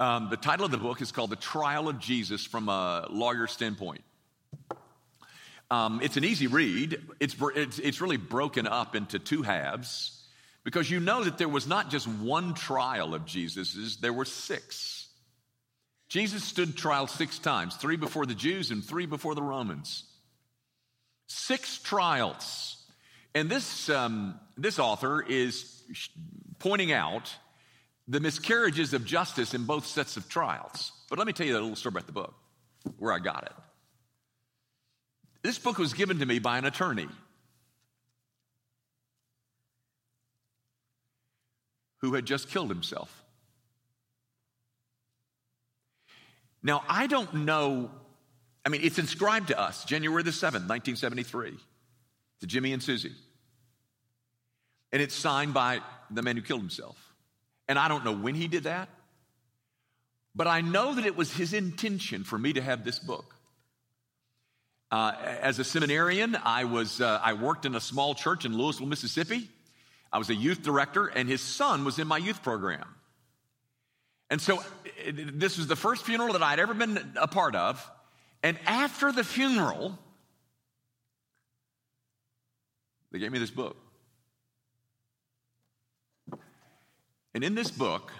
Um, 0.00 0.30
the 0.30 0.36
title 0.36 0.64
of 0.64 0.72
the 0.72 0.78
book 0.78 1.02
is 1.02 1.12
called 1.12 1.30
The 1.30 1.36
Trial 1.36 1.88
of 1.88 1.98
Jesus 1.98 2.44
from 2.44 2.68
a 2.68 3.06
Lawyer 3.10 3.46
Standpoint. 3.46 4.02
Um, 5.70 6.00
it's 6.02 6.16
an 6.16 6.24
easy 6.24 6.46
read. 6.46 7.00
It's, 7.20 7.36
it's, 7.54 7.78
it's 7.78 8.00
really 8.00 8.16
broken 8.16 8.66
up 8.66 8.96
into 8.96 9.18
two 9.18 9.42
halves 9.42 10.26
because 10.64 10.90
you 10.90 11.00
know 11.00 11.24
that 11.24 11.38
there 11.38 11.48
was 11.48 11.66
not 11.66 11.90
just 11.90 12.08
one 12.08 12.54
trial 12.54 13.14
of 13.14 13.26
Jesus's, 13.26 13.98
there 13.98 14.12
were 14.12 14.24
six. 14.24 15.01
Jesus 16.12 16.44
stood 16.44 16.76
trial 16.76 17.06
six 17.06 17.38
times 17.38 17.74
three 17.76 17.96
before 17.96 18.26
the 18.26 18.34
Jews 18.34 18.70
and 18.70 18.84
three 18.84 19.06
before 19.06 19.34
the 19.34 19.40
Romans. 19.40 20.04
Six 21.26 21.78
trials. 21.78 22.84
And 23.34 23.48
this, 23.48 23.88
um, 23.88 24.38
this 24.58 24.78
author 24.78 25.24
is 25.26 25.82
pointing 26.58 26.92
out 26.92 27.34
the 28.08 28.20
miscarriages 28.20 28.92
of 28.92 29.06
justice 29.06 29.54
in 29.54 29.64
both 29.64 29.86
sets 29.86 30.18
of 30.18 30.28
trials. 30.28 30.92
But 31.08 31.16
let 31.16 31.26
me 31.26 31.32
tell 31.32 31.46
you 31.46 31.54
a 31.54 31.60
little 31.60 31.76
story 31.76 31.92
about 31.92 32.04
the 32.04 32.12
book, 32.12 32.34
where 32.98 33.14
I 33.14 33.18
got 33.18 33.44
it. 33.44 33.52
This 35.42 35.58
book 35.58 35.78
was 35.78 35.94
given 35.94 36.18
to 36.18 36.26
me 36.26 36.40
by 36.40 36.58
an 36.58 36.66
attorney 36.66 37.08
who 42.02 42.12
had 42.12 42.26
just 42.26 42.50
killed 42.50 42.68
himself. 42.68 43.21
Now, 46.62 46.84
I 46.88 47.06
don't 47.06 47.34
know, 47.44 47.90
I 48.64 48.68
mean, 48.68 48.82
it's 48.84 48.98
inscribed 48.98 49.48
to 49.48 49.58
us 49.58 49.84
January 49.84 50.22
the 50.22 50.30
7th, 50.30 50.68
1973, 50.68 51.54
to 52.40 52.46
Jimmy 52.46 52.72
and 52.72 52.82
Susie. 52.82 53.12
And 54.92 55.02
it's 55.02 55.14
signed 55.14 55.54
by 55.54 55.80
the 56.10 56.22
man 56.22 56.36
who 56.36 56.42
killed 56.42 56.60
himself. 56.60 56.96
And 57.68 57.78
I 57.78 57.88
don't 57.88 58.04
know 58.04 58.12
when 58.12 58.34
he 58.34 58.48
did 58.48 58.64
that, 58.64 58.88
but 60.34 60.46
I 60.46 60.60
know 60.60 60.94
that 60.94 61.06
it 61.06 61.16
was 61.16 61.32
his 61.32 61.52
intention 61.52 62.24
for 62.24 62.38
me 62.38 62.52
to 62.52 62.60
have 62.62 62.84
this 62.84 62.98
book. 62.98 63.34
Uh, 64.90 65.12
as 65.40 65.58
a 65.58 65.64
seminarian, 65.64 66.36
I, 66.36 66.64
was, 66.64 67.00
uh, 67.00 67.18
I 67.22 67.32
worked 67.32 67.64
in 67.64 67.74
a 67.74 67.80
small 67.80 68.14
church 68.14 68.44
in 68.44 68.56
Louisville, 68.56 68.86
Mississippi. 68.86 69.48
I 70.12 70.18
was 70.18 70.28
a 70.28 70.34
youth 70.34 70.62
director, 70.62 71.06
and 71.06 71.28
his 71.28 71.40
son 71.40 71.84
was 71.86 71.98
in 71.98 72.06
my 72.06 72.18
youth 72.18 72.42
program. 72.42 72.84
And 74.32 74.40
so 74.40 74.64
this 75.12 75.58
was 75.58 75.66
the 75.66 75.76
first 75.76 76.06
funeral 76.06 76.32
that 76.32 76.42
I'd 76.42 76.58
ever 76.58 76.72
been 76.72 76.98
a 77.16 77.28
part 77.28 77.54
of. 77.54 77.86
And 78.42 78.58
after 78.64 79.12
the 79.12 79.24
funeral, 79.24 79.98
they 83.10 83.18
gave 83.18 83.30
me 83.30 83.38
this 83.38 83.50
book. 83.50 83.76
And 87.34 87.44
in 87.44 87.54
this 87.54 87.70
book, 87.70 88.10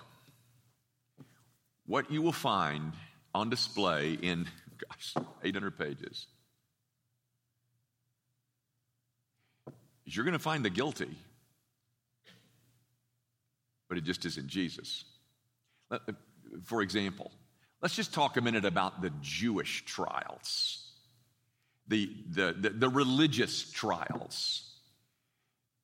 what 1.87 2.11
you 2.11 2.21
will 2.21 2.31
find 2.31 2.93
on 3.35 3.49
display 3.49 4.13
in, 4.13 4.47
gosh, 4.87 5.15
800 5.43 5.79
pages 5.79 6.27
is 10.05 10.15
you're 10.15 10.27
going 10.27 10.35
to 10.35 10.39
find 10.39 10.63
the 10.63 10.69
guilty, 10.69 11.17
but 13.89 13.97
it 13.97 14.05
just 14.05 14.27
isn't 14.27 14.49
Jesus. 14.49 15.07
Uh, 15.93 15.99
for 16.65 16.81
example, 16.81 17.31
let's 17.83 17.95
just 17.95 18.15
talk 18.15 18.37
a 18.37 18.41
minute 18.41 18.65
about 18.65 19.03
the 19.03 19.13
Jewish 19.21 19.85
trials, 19.85 20.91
the, 21.89 22.11
the, 22.31 22.57
the, 22.59 22.71
the 22.71 22.89
religious 22.89 23.71
trials. 23.71 24.69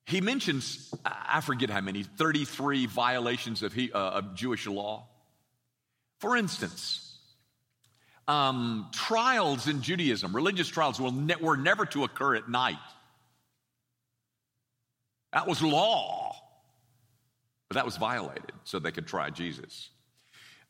He 0.06 0.22
mentions, 0.22 0.94
I 1.04 1.42
forget 1.42 1.68
how 1.68 1.82
many, 1.82 2.02
33 2.02 2.86
violations 2.86 3.62
of, 3.62 3.74
he, 3.74 3.92
uh, 3.92 3.98
of 3.98 4.34
Jewish 4.34 4.66
law. 4.66 5.06
For 6.20 6.34
instance, 6.34 7.18
um, 8.26 8.88
trials 8.92 9.68
in 9.68 9.82
Judaism, 9.82 10.34
religious 10.34 10.68
trials, 10.68 10.98
ne- 10.98 11.36
were 11.36 11.58
never 11.58 11.84
to 11.86 12.04
occur 12.04 12.36
at 12.36 12.48
night. 12.48 12.76
That 15.34 15.46
was 15.46 15.60
law, 15.60 16.34
but 17.68 17.74
that 17.74 17.84
was 17.84 17.98
violated 17.98 18.52
so 18.64 18.78
they 18.78 18.92
could 18.92 19.06
try 19.06 19.28
Jesus. 19.28 19.90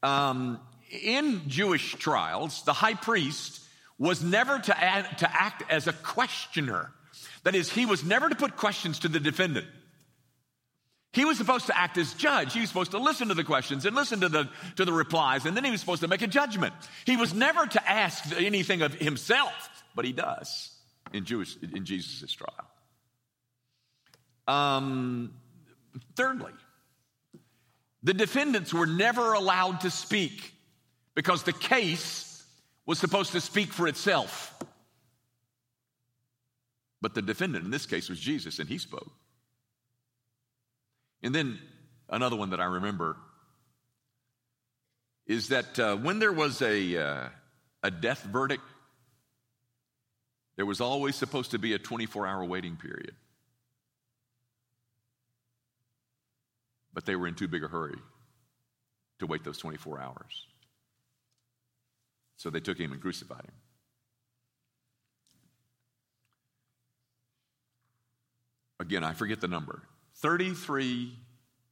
Um, 0.03 0.61
in 1.03 1.43
Jewish 1.49 1.95
trials, 1.97 2.63
the 2.63 2.73
high 2.73 2.95
priest 2.95 3.61
was 3.99 4.23
never 4.23 4.59
to, 4.59 4.79
add, 4.79 5.19
to 5.19 5.31
act 5.31 5.65
as 5.71 5.87
a 5.87 5.93
questioner. 5.93 6.93
That 7.45 7.55
is, 7.55 7.71
he 7.71 7.85
was 7.87 8.05
never 8.05 8.29
to 8.29 8.35
put 8.35 8.57
questions 8.57 9.01
to 9.01 9.09
the 9.09 9.21
defendant. 9.21 9.67
He 11.13 11.25
was 11.25 11.39
supposed 11.39 11.67
to 11.67 11.77
act 11.77 11.99
as 11.99 12.13
judge. 12.15 12.53
He 12.53 12.61
was 12.61 12.69
supposed 12.69 12.91
to 12.93 12.99
listen 12.99 13.29
to 13.29 13.35
the 13.35 13.45
questions 13.45 13.87
and 13.87 13.97
listen 13.97 14.21
to 14.21 14.29
the, 14.29 14.49
to 14.77 14.85
the 14.85 14.93
replies, 14.93 15.47
and 15.47 15.57
then 15.57 15.65
he 15.65 15.71
was 15.71 15.81
supposed 15.81 16.03
to 16.03 16.09
make 16.09 16.23
a 16.23 16.27
judgment. 16.27 16.75
He 17.07 17.17
was 17.17 17.35
never 17.35 17.67
to 17.67 17.91
ask 17.91 18.25
anything 18.37 18.83
of 18.83 18.95
himself, 18.95 19.53
but 19.97 20.05
he 20.05 20.13
does 20.13 20.71
in, 21.13 21.25
Jewish, 21.25 21.57
in 21.57 21.85
Jesus' 21.85 22.33
trial. 22.33 22.53
Um, 24.47 25.35
thirdly, 26.15 26.53
the 28.03 28.15
defendants 28.15 28.73
were 28.73 28.87
never 28.87 29.33
allowed 29.33 29.81
to 29.81 29.91
speak 29.91 30.53
because 31.15 31.43
the 31.43 31.53
case 31.53 32.45
was 32.87 32.99
supposed 32.99 33.33
to 33.33 33.41
speak 33.41 33.73
for 33.73 33.89
itself. 33.89 34.55
But 37.01 37.15
the 37.15 37.23
defendant 37.23 37.65
in 37.65 37.71
this 37.71 37.87
case 37.87 38.09
was 38.09 38.19
Jesus, 38.19 38.59
and 38.59 38.69
he 38.69 38.79
spoke. 38.79 39.11
And 41.23 41.35
then 41.35 41.59
another 42.09 42.37
one 42.37 42.51
that 42.51 42.61
I 42.61 42.65
remember 42.65 43.17
is 45.27 45.49
that 45.49 45.79
uh, 45.79 45.97
when 45.97 46.19
there 46.19 46.33
was 46.33 46.63
a, 46.63 46.97
uh, 46.97 47.29
a 47.83 47.91
death 47.91 48.23
verdict, 48.23 48.65
there 50.57 50.67
was 50.67 50.81
always 50.81 51.15
supposed 51.15 51.53
to 51.53 51.59
be 51.59 51.75
a 51.75 51.79
24 51.79 52.27
hour 52.27 52.45
waiting 52.45 52.77
period. 52.77 53.15
But 56.99 57.07
they 57.07 57.15
were 57.15 57.29
in 57.29 57.35
too 57.37 57.47
big 57.47 57.63
a 57.63 57.69
hurry 57.69 57.97
to 59.21 59.27
wait 59.29 59.45
those 59.45 59.59
24 59.59 60.01
hours. 60.01 60.47
So 62.39 62.51
they 62.51 62.59
took 62.59 62.77
him 62.77 62.91
and 62.91 63.01
crucified 63.01 63.45
him. 63.45 63.55
Again, 68.81 69.05
I 69.05 69.13
forget 69.13 69.41
the 69.41 69.47
number 69.47 69.81
33 70.17 71.17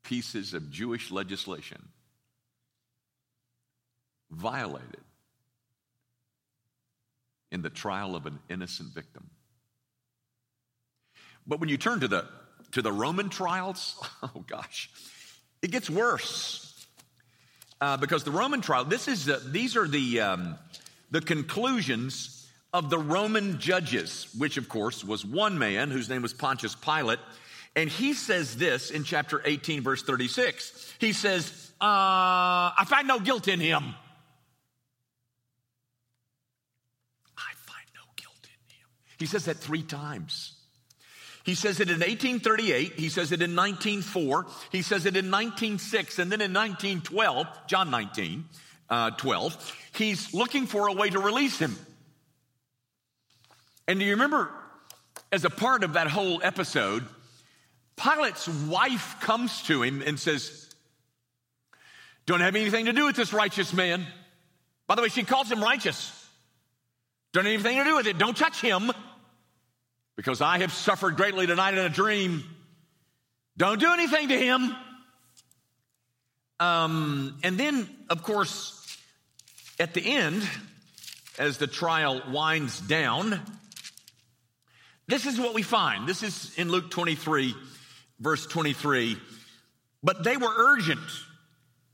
pieces 0.04 0.54
of 0.54 0.71
Jewish 0.71 1.11
legislation 1.11 1.83
violated 4.30 5.02
in 7.50 7.62
the 7.62 7.71
trial 7.71 8.14
of 8.14 8.26
an 8.26 8.38
innocent 8.49 8.95
victim. 8.95 9.28
But 11.49 11.59
when 11.59 11.68
you 11.68 11.78
turn 11.78 11.99
to 11.99 12.06
the 12.06 12.28
to 12.73 12.83
the 12.83 12.92
Roman 12.92 13.28
trials, 13.28 14.00
oh 14.23 14.45
gosh, 14.47 14.90
It 15.62 15.70
gets 15.70 15.88
worse. 15.90 16.66
Uh, 17.80 17.96
because 17.96 18.25
the 18.25 18.30
Roman 18.30 18.62
trial, 18.62 18.84
this 18.84 19.06
is 19.06 19.28
uh, 19.28 19.38
these 19.44 19.76
are 19.76 19.86
the 19.86 20.20
um, 20.20 20.56
the 21.10 21.20
conclusions 21.20 22.48
of 22.72 22.88
the 22.88 22.98
Roman 22.98 23.58
judges, 23.58 24.28
which 24.36 24.56
of 24.56 24.68
course 24.68 25.04
was 25.04 25.26
one 25.26 25.58
man 25.58 25.90
whose 25.90 26.08
name 26.08 26.22
was 26.22 26.32
Pontius 26.32 26.75
Pilate, 26.75 27.18
and 27.75 27.90
he 27.90 28.14
says 28.14 28.56
this 28.56 28.90
in 28.90 29.04
chapter 29.04 29.42
18, 29.44 29.82
verse 29.82 30.02
36. 30.02 30.94
He 30.98 31.12
says, 31.12 31.70
uh, 31.78 31.84
"I 31.84 32.86
find 32.88 33.06
no 33.06 33.20
guilt 33.20 33.46
in 33.46 33.60
him." 33.60 33.94
I 37.36 37.52
find 37.54 37.86
no 37.94 38.02
guilt 38.16 38.40
in 38.44 38.75
him. 38.75 38.88
He 39.18 39.26
says 39.26 39.44
that 39.44 39.58
three 39.58 39.82
times. 39.82 40.55
He 41.46 41.54
says 41.54 41.78
it 41.78 41.90
in 41.90 42.00
1838, 42.00 42.94
he 42.94 43.08
says 43.08 43.30
it 43.30 43.40
in 43.40 43.54
1904, 43.54 44.46
he 44.72 44.82
says 44.82 45.06
it 45.06 45.16
in 45.16 45.30
1906, 45.30 46.18
and 46.18 46.32
then 46.32 46.40
in 46.40 46.52
1912, 46.52 47.46
John 47.68 47.88
19, 47.88 48.44
uh, 48.90 49.10
12, 49.12 49.76
he's 49.94 50.34
looking 50.34 50.66
for 50.66 50.88
a 50.88 50.92
way 50.92 51.08
to 51.08 51.20
release 51.20 51.56
him. 51.56 51.76
And 53.86 54.00
do 54.00 54.04
you 54.04 54.14
remember, 54.14 54.50
as 55.30 55.44
a 55.44 55.50
part 55.50 55.84
of 55.84 55.92
that 55.92 56.08
whole 56.08 56.42
episode, 56.42 57.04
Pilate's 57.94 58.48
wife 58.48 59.20
comes 59.20 59.62
to 59.62 59.84
him 59.84 60.02
and 60.02 60.18
says, 60.18 60.74
Don't 62.26 62.40
have 62.40 62.56
anything 62.56 62.86
to 62.86 62.92
do 62.92 63.06
with 63.06 63.14
this 63.14 63.32
righteous 63.32 63.72
man. 63.72 64.04
By 64.88 64.96
the 64.96 65.02
way, 65.02 65.08
she 65.10 65.22
calls 65.22 65.48
him 65.48 65.62
righteous. 65.62 66.12
Don't 67.32 67.44
have 67.44 67.54
anything 67.54 67.78
to 67.78 67.84
do 67.84 67.94
with 67.94 68.08
it. 68.08 68.18
Don't 68.18 68.36
touch 68.36 68.60
him 68.60 68.90
because 70.16 70.40
I 70.40 70.58
have 70.58 70.73
suffered 70.73 71.16
greatly 71.16 71.46
tonight 71.46 71.75
in 71.75 71.80
a 71.80 71.90
dream. 71.90 72.42
Don't 73.56 73.78
do 73.78 73.92
anything 73.92 74.28
to 74.28 74.38
him. 74.38 74.75
Um, 76.58 77.38
and 77.42 77.58
then, 77.58 77.87
of 78.08 78.23
course, 78.23 78.73
at 79.78 79.92
the 79.92 80.00
end, 80.00 80.42
as 81.38 81.58
the 81.58 81.66
trial 81.66 82.23
winds 82.30 82.80
down, 82.80 83.40
this 85.06 85.26
is 85.26 85.38
what 85.38 85.54
we 85.54 85.62
find. 85.62 86.08
This 86.08 86.23
is 86.23 86.52
in 86.56 86.70
Luke 86.70 86.90
23, 86.90 87.54
verse 88.18 88.46
23. 88.46 89.18
But 90.02 90.25
they 90.25 90.38
were 90.38 90.50
urgent, 90.50 91.00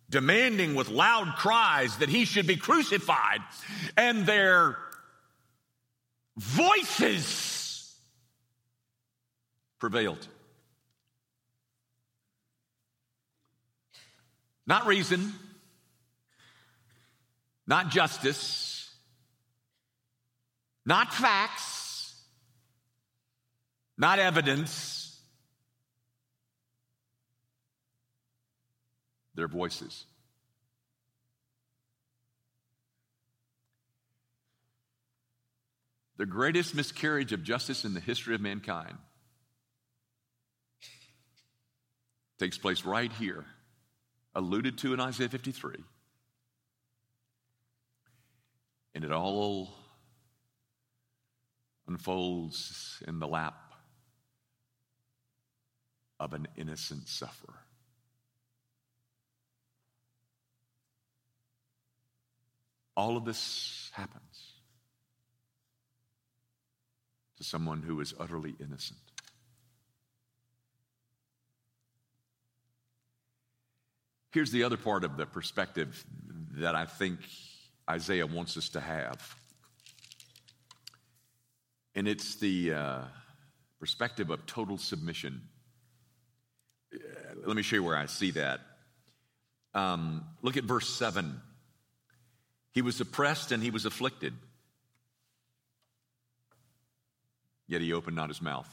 demanding 0.09 0.76
with 0.76 0.88
loud 0.88 1.35
cries 1.37 1.97
that 1.99 2.09
he 2.09 2.25
should 2.25 2.47
be 2.47 2.57
crucified, 2.57 3.41
and 3.97 4.26
their 4.26 4.76
voices 6.37 7.51
prevailed. 9.83 10.29
Not 14.65 14.87
reason, 14.87 15.33
not 17.67 17.91
justice, 17.91 18.89
not 20.87 21.12
facts, 21.12 22.15
not 23.99 24.21
evidence, 24.21 25.21
their 29.35 29.49
voices. 29.49 30.05
The 36.19 36.27
greatest 36.27 36.73
miscarriage 36.73 37.33
of 37.33 37.43
justice 37.43 37.85
in 37.85 37.95
the 37.95 38.01
history 38.01 38.37
of 38.37 38.41
mankind 38.41 38.97
takes 42.43 42.59
place 42.59 42.85
right 42.85 43.13
here, 43.13 43.45
alluded 44.35 44.77
to 44.77 44.93
in 44.93 44.99
Isaiah 44.99 45.29
53. 45.29 45.77
And 48.97 49.05
it 49.05 49.13
all 49.13 49.73
unfolds 51.87 53.00
in 53.07 53.21
the 53.21 53.28
lap 53.28 53.55
of 56.19 56.33
an 56.33 56.49
innocent 56.57 57.07
sufferer. 57.07 57.61
All 62.97 63.17
of 63.17 63.25
this 63.25 63.89
happens 63.93 64.55
to 67.37 67.45
someone 67.45 67.83
who 67.83 68.00
is 68.00 68.13
utterly 68.19 68.57
innocent. 68.59 68.99
Here's 74.32 74.50
the 74.50 74.64
other 74.64 74.78
part 74.78 75.04
of 75.04 75.18
the 75.18 75.26
perspective 75.26 76.04
that 76.52 76.75
I 76.75 76.86
think 76.86 77.21
Isaiah 77.88 78.26
wants 78.26 78.56
us 78.56 78.71
to 78.71 78.80
have. 78.80 79.36
And 81.95 82.08
it's 82.08 82.36
the 82.36 82.73
uh, 82.73 83.00
perspective 83.78 84.30
of 84.30 84.47
total 84.47 84.78
submission. 84.78 85.42
Let 87.45 87.56
me 87.56 87.62
show 87.62 87.76
you 87.76 87.84
where 87.84 87.97
I 87.97 88.06
see 88.06 88.30
that. 88.30 88.60
Um, 89.75 90.25
look 90.40 90.56
at 90.56 90.64
verse 90.64 90.88
7. 90.88 91.38
He 92.73 92.80
was 92.80 93.00
oppressed 93.02 93.52
and 93.52 93.62
he 93.62 93.71
was 93.71 93.84
afflicted, 93.84 94.32
yet 97.68 97.82
he 97.82 97.92
opened 97.92 98.16
not 98.16 98.28
his 98.28 98.40
mouth. 98.40 98.68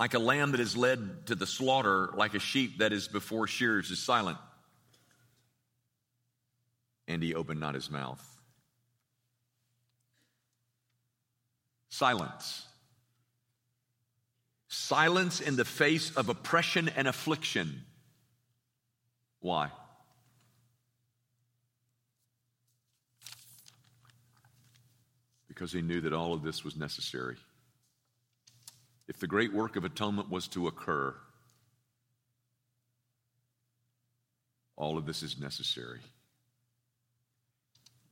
Like 0.00 0.14
a 0.14 0.18
lamb 0.18 0.52
that 0.52 0.60
is 0.60 0.78
led 0.78 1.26
to 1.26 1.34
the 1.34 1.46
slaughter, 1.46 2.08
like 2.14 2.32
a 2.32 2.38
sheep 2.38 2.78
that 2.78 2.90
is 2.90 3.06
before 3.06 3.46
shears 3.46 3.90
is 3.90 3.98
silent. 3.98 4.38
And 7.06 7.22
he 7.22 7.34
opened 7.34 7.60
not 7.60 7.74
his 7.74 7.90
mouth. 7.90 8.26
Silence. 11.90 12.64
Silence 14.68 15.38
in 15.38 15.56
the 15.56 15.66
face 15.66 16.16
of 16.16 16.30
oppression 16.30 16.88
and 16.96 17.06
affliction. 17.06 17.84
Why? 19.40 19.70
Because 25.46 25.70
he 25.72 25.82
knew 25.82 26.00
that 26.00 26.14
all 26.14 26.32
of 26.32 26.42
this 26.42 26.64
was 26.64 26.74
necessary 26.74 27.36
if 29.10 29.18
the 29.18 29.26
great 29.26 29.52
work 29.52 29.74
of 29.74 29.84
atonement 29.84 30.30
was 30.30 30.46
to 30.46 30.68
occur, 30.68 31.12
all 34.76 34.96
of 34.96 35.04
this 35.04 35.24
is 35.24 35.36
necessary. 35.36 35.98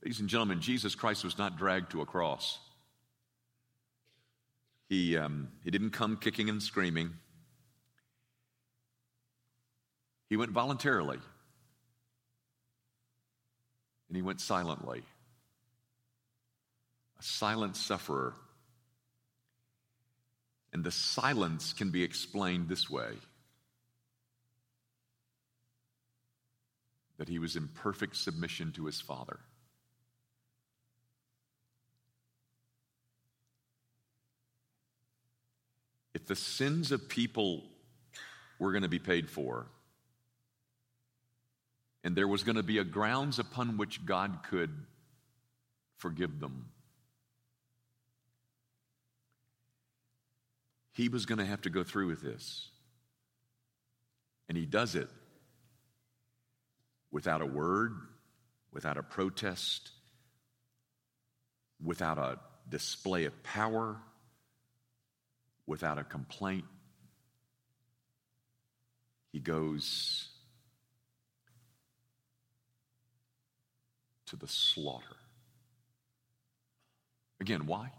Ladies 0.03 0.19
and 0.19 0.27
gentlemen, 0.27 0.59
Jesus 0.59 0.95
Christ 0.95 1.23
was 1.23 1.37
not 1.37 1.57
dragged 1.57 1.91
to 1.91 2.01
a 2.01 2.05
cross. 2.05 2.59
He, 4.89 5.15
um, 5.15 5.47
he 5.63 5.71
didn't 5.71 5.91
come 5.91 6.17
kicking 6.17 6.49
and 6.49 6.61
screaming. 6.61 7.11
He 10.29 10.35
went 10.35 10.51
voluntarily. 10.51 11.19
And 14.09 14.17
he 14.17 14.21
went 14.21 14.41
silently. 14.41 15.03
A 17.19 17.23
silent 17.23 17.77
sufferer 17.77 18.35
and 20.73 20.83
the 20.83 20.91
silence 20.91 21.73
can 21.73 21.89
be 21.89 22.03
explained 22.03 22.69
this 22.69 22.89
way 22.89 23.13
that 27.17 27.27
he 27.27 27.37
was 27.37 27.55
in 27.55 27.67
perfect 27.67 28.15
submission 28.15 28.71
to 28.71 28.85
his 28.85 29.01
Father. 29.01 29.39
If 36.13 36.25
the 36.27 36.35
sins 36.35 36.91
of 36.91 37.09
people 37.09 37.63
were 38.57 38.71
going 38.71 38.83
to 38.83 38.89
be 38.89 38.99
paid 38.99 39.29
for, 39.29 39.67
and 42.03 42.15
there 42.15 42.27
was 42.27 42.43
going 42.43 42.55
to 42.55 42.63
be 42.63 42.77
a 42.77 42.83
grounds 42.83 43.37
upon 43.37 43.77
which 43.77 44.05
God 44.05 44.39
could 44.49 44.71
forgive 45.97 46.39
them, 46.39 46.71
he 50.99 51.07
was 51.07 51.25
going 51.25 51.37
to 51.37 51.45
have 51.45 51.61
to 51.61 51.69
go 51.69 51.81
through 51.81 52.07
with 52.07 52.21
this. 52.21 52.67
And 54.49 54.57
he 54.57 54.65
does 54.65 54.95
it 54.95 55.07
without 57.09 57.41
a 57.41 57.45
word, 57.45 57.93
without 58.73 58.97
a 58.97 59.03
protest, 59.03 59.91
without 61.81 62.17
a 62.17 62.37
display 62.67 63.23
of 63.23 63.43
power, 63.43 63.95
without 65.65 65.99
a 65.99 66.03
complaint. 66.03 66.65
He 69.31 69.39
goes 69.39 70.27
to 74.25 74.35
the 74.35 74.49
slaughter. 74.49 75.15
Again, 77.39 77.67
why? 77.67 77.93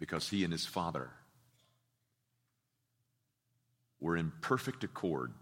Because 0.00 0.28
he 0.28 0.42
and 0.42 0.52
his 0.52 0.66
father 0.66 1.10
were 4.00 4.16
in 4.16 4.32
perfect 4.40 4.82
accord. 4.82 5.32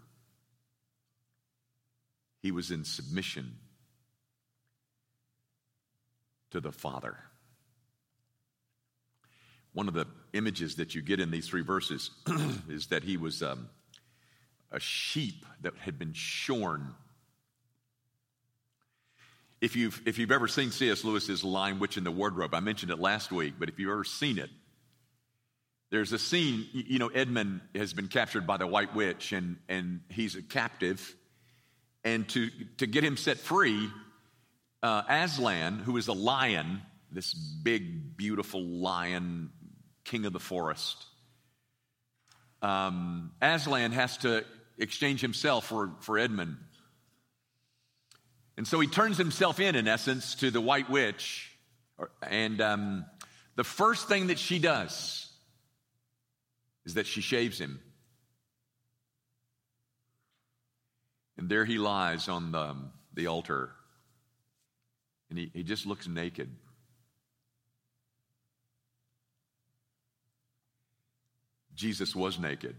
He 2.41 2.51
was 2.51 2.69
in 2.69 2.83
submission 2.83 3.55
to 6.51 6.59
the 6.59 6.71
Father. 6.71 7.17
One 9.73 9.87
of 9.87 9.93
the 9.93 10.07
images 10.33 10.75
that 10.75 10.93
you 10.93 11.01
get 11.01 11.19
in 11.19 11.31
these 11.31 11.47
three 11.47 11.61
verses 11.61 12.11
is 12.69 12.87
that 12.87 13.03
he 13.03 13.17
was 13.17 13.41
um, 13.41 13.69
a 14.71 14.79
sheep 14.79 15.45
that 15.61 15.73
had 15.77 15.97
been 15.97 16.13
shorn. 16.13 16.95
If 19.61 19.75
you've, 19.75 20.01
if 20.05 20.17
you've 20.17 20.31
ever 20.31 20.47
seen 20.47 20.71
C.S. 20.71 21.03
Lewis's 21.03 21.43
Lion, 21.43 21.79
Witch 21.79 21.97
in 21.97 22.03
the 22.03 22.11
Wardrobe, 22.11 22.53
I 22.53 22.61
mentioned 22.61 22.91
it 22.91 22.99
last 22.99 23.31
week, 23.31 23.55
but 23.59 23.67
if 23.67 23.77
you've 23.77 23.91
ever 23.91 24.05
seen 24.05 24.37
it, 24.37 24.49
there's 25.91 26.13
a 26.13 26.19
scene, 26.19 26.67
you 26.71 26.99
know, 26.99 27.07
Edmund 27.07 27.61
has 27.75 27.93
been 27.93 28.07
captured 28.07 28.45
by 28.45 28.57
the 28.57 28.67
White 28.67 28.95
Witch 28.95 29.33
and, 29.33 29.57
and 29.67 30.01
he's 30.09 30.35
a 30.35 30.41
captive. 30.41 31.15
And 32.03 32.29
to, 32.29 32.49
to 32.77 32.87
get 32.87 33.03
him 33.03 33.17
set 33.17 33.37
free, 33.37 33.89
uh, 34.83 35.01
Aslan, 35.09 35.79
who 35.79 35.97
is 35.97 36.07
a 36.07 36.13
lion, 36.13 36.81
this 37.11 37.33
big, 37.33 38.15
beautiful 38.15 38.63
lion, 38.63 39.49
king 40.05 40.25
of 40.25 40.31
the 40.31 40.39
forest, 40.39 41.05
um, 42.61 43.31
Aslan 43.41 43.91
has 43.91 44.17
to 44.17 44.45
exchange 44.77 45.21
himself 45.21 45.65
for, 45.65 45.91
for 46.01 46.17
Edmund. 46.17 46.57
And 48.59 48.67
so 48.67 48.77
he 48.81 48.87
turns 48.87 49.17
himself 49.17 49.61
in, 49.61 49.75
in 49.77 49.87
essence, 49.87 50.35
to 50.35 50.51
the 50.51 50.59
White 50.59 50.89
Witch. 50.89 51.49
And 52.21 52.59
um, 52.59 53.05
the 53.55 53.63
first 53.63 54.09
thing 54.09 54.27
that 54.27 54.37
she 54.37 54.59
does 54.59 55.31
is 56.85 56.95
that 56.95 57.07
she 57.07 57.21
shaves 57.21 57.57
him. 57.57 57.79
And 61.37 61.47
there 61.47 61.63
he 61.63 61.77
lies 61.77 62.27
on 62.27 62.51
the, 62.51 62.75
the 63.13 63.27
altar. 63.27 63.69
And 65.29 65.39
he, 65.39 65.51
he 65.53 65.63
just 65.63 65.85
looks 65.85 66.09
naked. 66.09 66.53
Jesus 71.75 72.13
was 72.13 72.37
naked. 72.37 72.75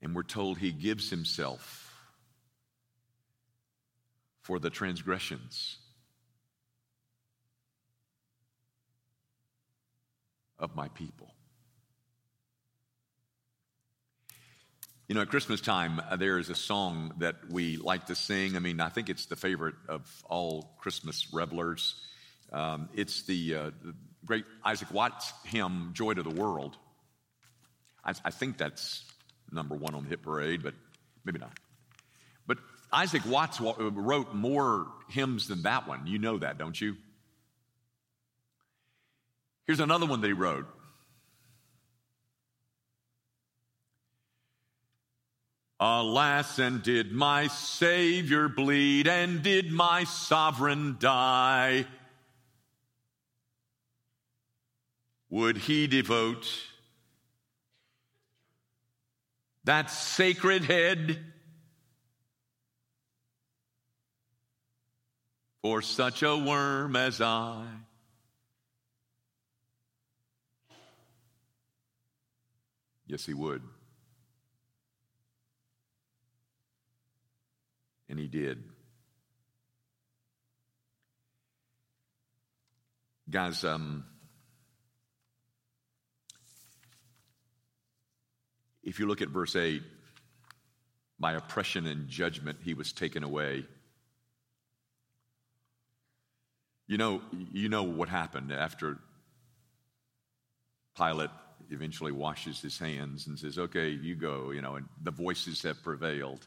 And 0.00 0.14
we're 0.14 0.22
told 0.22 0.58
he 0.58 0.70
gives 0.70 1.10
himself 1.10 1.86
for 4.48 4.58
the 4.58 4.70
transgressions 4.70 5.76
of 10.58 10.74
my 10.74 10.88
people. 10.88 11.34
You 15.06 15.14
know, 15.14 15.20
at 15.20 15.28
Christmas 15.28 15.60
time, 15.60 16.00
uh, 16.00 16.16
there 16.16 16.38
is 16.38 16.48
a 16.48 16.54
song 16.54 17.12
that 17.18 17.36
we 17.50 17.76
like 17.76 18.06
to 18.06 18.14
sing. 18.14 18.56
I 18.56 18.60
mean, 18.60 18.80
I 18.80 18.88
think 18.88 19.10
it's 19.10 19.26
the 19.26 19.36
favorite 19.36 19.74
of 19.86 20.02
all 20.30 20.74
Christmas 20.78 21.28
revelers. 21.30 21.96
Um, 22.50 22.88
it's 22.94 23.24
the, 23.24 23.54
uh, 23.54 23.70
the, 23.82 23.94
great 24.24 24.46
Isaac 24.64 24.90
Watts 24.90 25.30
hymn, 25.44 25.90
Joy 25.92 26.14
to 26.14 26.22
the 26.22 26.30
World. 26.30 26.78
I, 28.02 28.14
I 28.24 28.30
think 28.30 28.56
that's 28.56 29.04
number 29.52 29.74
one 29.74 29.94
on 29.94 30.04
the 30.04 30.08
hit 30.08 30.22
parade, 30.22 30.62
but 30.62 30.72
maybe 31.22 31.38
not. 31.38 31.52
Isaac 32.92 33.22
Watts 33.26 33.60
uh, 33.60 33.90
wrote 33.90 34.34
more 34.34 34.86
hymns 35.08 35.48
than 35.48 35.62
that 35.62 35.86
one. 35.86 36.06
You 36.06 36.18
know 36.18 36.38
that, 36.38 36.58
don't 36.58 36.80
you? 36.80 36.96
Here's 39.66 39.80
another 39.80 40.06
one 40.06 40.20
that 40.22 40.26
he 40.26 40.32
wrote. 40.32 40.66
Alas, 45.80 46.58
and 46.58 46.82
did 46.82 47.12
my 47.12 47.46
Savior 47.46 48.48
bleed, 48.48 49.06
and 49.06 49.42
did 49.42 49.70
my 49.70 50.04
sovereign 50.04 50.96
die? 50.98 51.86
Would 55.30 55.58
he 55.58 55.86
devote 55.86 56.48
that 59.64 59.90
sacred 59.90 60.64
head 60.64 61.18
for 65.62 65.82
such 65.82 66.22
a 66.22 66.36
worm 66.36 66.96
as 66.96 67.20
I? 67.20 67.64
Yes, 73.06 73.24
he 73.24 73.34
would. 73.34 73.62
And 78.08 78.18
he 78.18 78.26
did. 78.26 78.62
Guys, 83.30 83.64
um, 83.64 84.04
if 88.82 88.98
you 88.98 89.06
look 89.06 89.20
at 89.20 89.28
verse 89.28 89.54
8, 89.54 89.82
by 91.18 91.32
oppression 91.32 91.86
and 91.86 92.08
judgment 92.08 92.58
he 92.62 92.74
was 92.74 92.92
taken 92.92 93.22
away. 93.22 93.64
You 96.88 96.96
know, 96.96 97.20
you 97.52 97.68
know 97.68 97.82
what 97.82 98.08
happened 98.08 98.50
after 98.50 98.98
Pilate 100.96 101.30
eventually 101.70 102.12
washes 102.12 102.60
his 102.60 102.78
hands 102.78 103.26
and 103.26 103.38
says, 103.38 103.58
Okay, 103.58 103.90
you 103.90 104.14
go, 104.14 104.50
you 104.50 104.62
know, 104.62 104.76
and 104.76 104.88
the 105.02 105.10
voices 105.10 105.62
have 105.62 105.82
prevailed. 105.82 106.46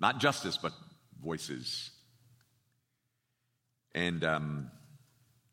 Not 0.00 0.18
justice, 0.18 0.56
but 0.56 0.72
voices. 1.22 1.90
And 3.94 4.24
um, 4.24 4.70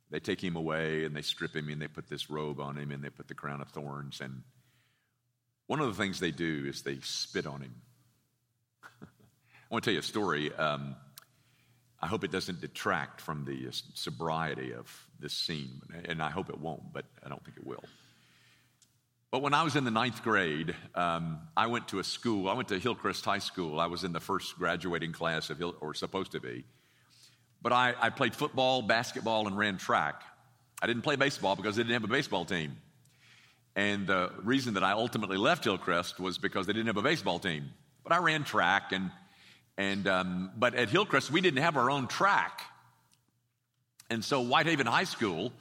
they 0.09 0.19
take 0.21 0.41
him 0.41 0.55
away 0.55 1.03
and 1.03 1.15
they 1.15 1.21
strip 1.21 1.55
him 1.55 1.69
and 1.69 1.81
they 1.81 1.87
put 1.87 2.07
this 2.07 2.29
robe 2.29 2.59
on 2.59 2.77
him 2.77 2.91
and 2.91 3.03
they 3.03 3.09
put 3.09 3.27
the 3.27 3.33
crown 3.33 3.61
of 3.61 3.67
thorns. 3.69 4.21
And 4.21 4.41
one 5.67 5.81
of 5.81 5.87
the 5.87 6.01
things 6.01 6.19
they 6.19 6.31
do 6.31 6.65
is 6.67 6.81
they 6.81 6.99
spit 7.01 7.45
on 7.45 7.61
him. 7.61 7.75
I 9.03 9.05
want 9.69 9.83
to 9.83 9.89
tell 9.89 9.93
you 9.93 9.99
a 9.99 10.03
story. 10.03 10.53
Um, 10.53 10.95
I 12.01 12.07
hope 12.07 12.23
it 12.23 12.31
doesn't 12.31 12.61
detract 12.61 13.19
from 13.19 13.43
the 13.43 13.67
sobriety 13.93 14.73
of 14.73 15.07
this 15.19 15.33
scene, 15.33 15.81
and 16.05 16.23
I 16.23 16.29
hope 16.29 16.49
it 16.49 16.59
won't, 16.59 16.93
but 16.93 17.05
I 17.25 17.29
don't 17.29 17.43
think 17.43 17.57
it 17.57 17.65
will. 17.65 17.83
But 19.31 19.41
when 19.41 19.53
I 19.53 19.63
was 19.63 19.75
in 19.75 19.83
the 19.83 19.91
ninth 19.91 20.23
grade, 20.23 20.75
um, 20.95 21.39
I 21.55 21.67
went 21.67 21.89
to 21.89 21.99
a 21.99 22.03
school. 22.03 22.49
I 22.49 22.53
went 22.53 22.69
to 22.69 22.79
Hillcrest 22.79 23.23
High 23.25 23.39
School. 23.39 23.79
I 23.79 23.85
was 23.85 24.03
in 24.03 24.11
the 24.11 24.19
first 24.19 24.57
graduating 24.57 25.11
class 25.11 25.49
of 25.49 25.59
Hill, 25.59 25.75
or 25.81 25.93
supposed 25.93 26.31
to 26.31 26.39
be. 26.39 26.63
But 27.61 27.73
I, 27.73 27.93
I 27.99 28.09
played 28.09 28.33
football, 28.33 28.81
basketball, 28.81 29.45
and 29.45 29.57
ran 29.57 29.77
track. 29.77 30.23
I 30.81 30.87
didn't 30.87 31.03
play 31.03 31.17
baseball 31.17 31.55
because 31.55 31.75
they 31.75 31.83
didn't 31.83 31.93
have 31.93 32.05
a 32.05 32.13
baseball 32.13 32.45
team. 32.45 32.77
And 33.75 34.07
the 34.07 34.31
reason 34.43 34.73
that 34.75 34.83
I 34.83 34.93
ultimately 34.93 35.37
left 35.37 35.65
Hillcrest 35.65 36.19
was 36.19 36.37
because 36.37 36.65
they 36.65 36.73
didn't 36.73 36.87
have 36.87 36.97
a 36.97 37.01
baseball 37.01 37.37
team. 37.37 37.69
But 38.03 38.13
I 38.13 38.17
ran 38.17 38.43
track, 38.45 38.93
and 38.93 39.11
and 39.79 40.07
um, 40.09 40.51
but 40.57 40.75
at 40.75 40.89
Hillcrest 40.89 41.31
we 41.31 41.39
didn't 41.39 41.63
have 41.63 41.77
our 41.77 41.89
own 41.89 42.07
track, 42.07 42.61
and 44.09 44.23
so 44.23 44.41
Whitehaven 44.41 44.85
High 44.85 45.05
School 45.05 45.53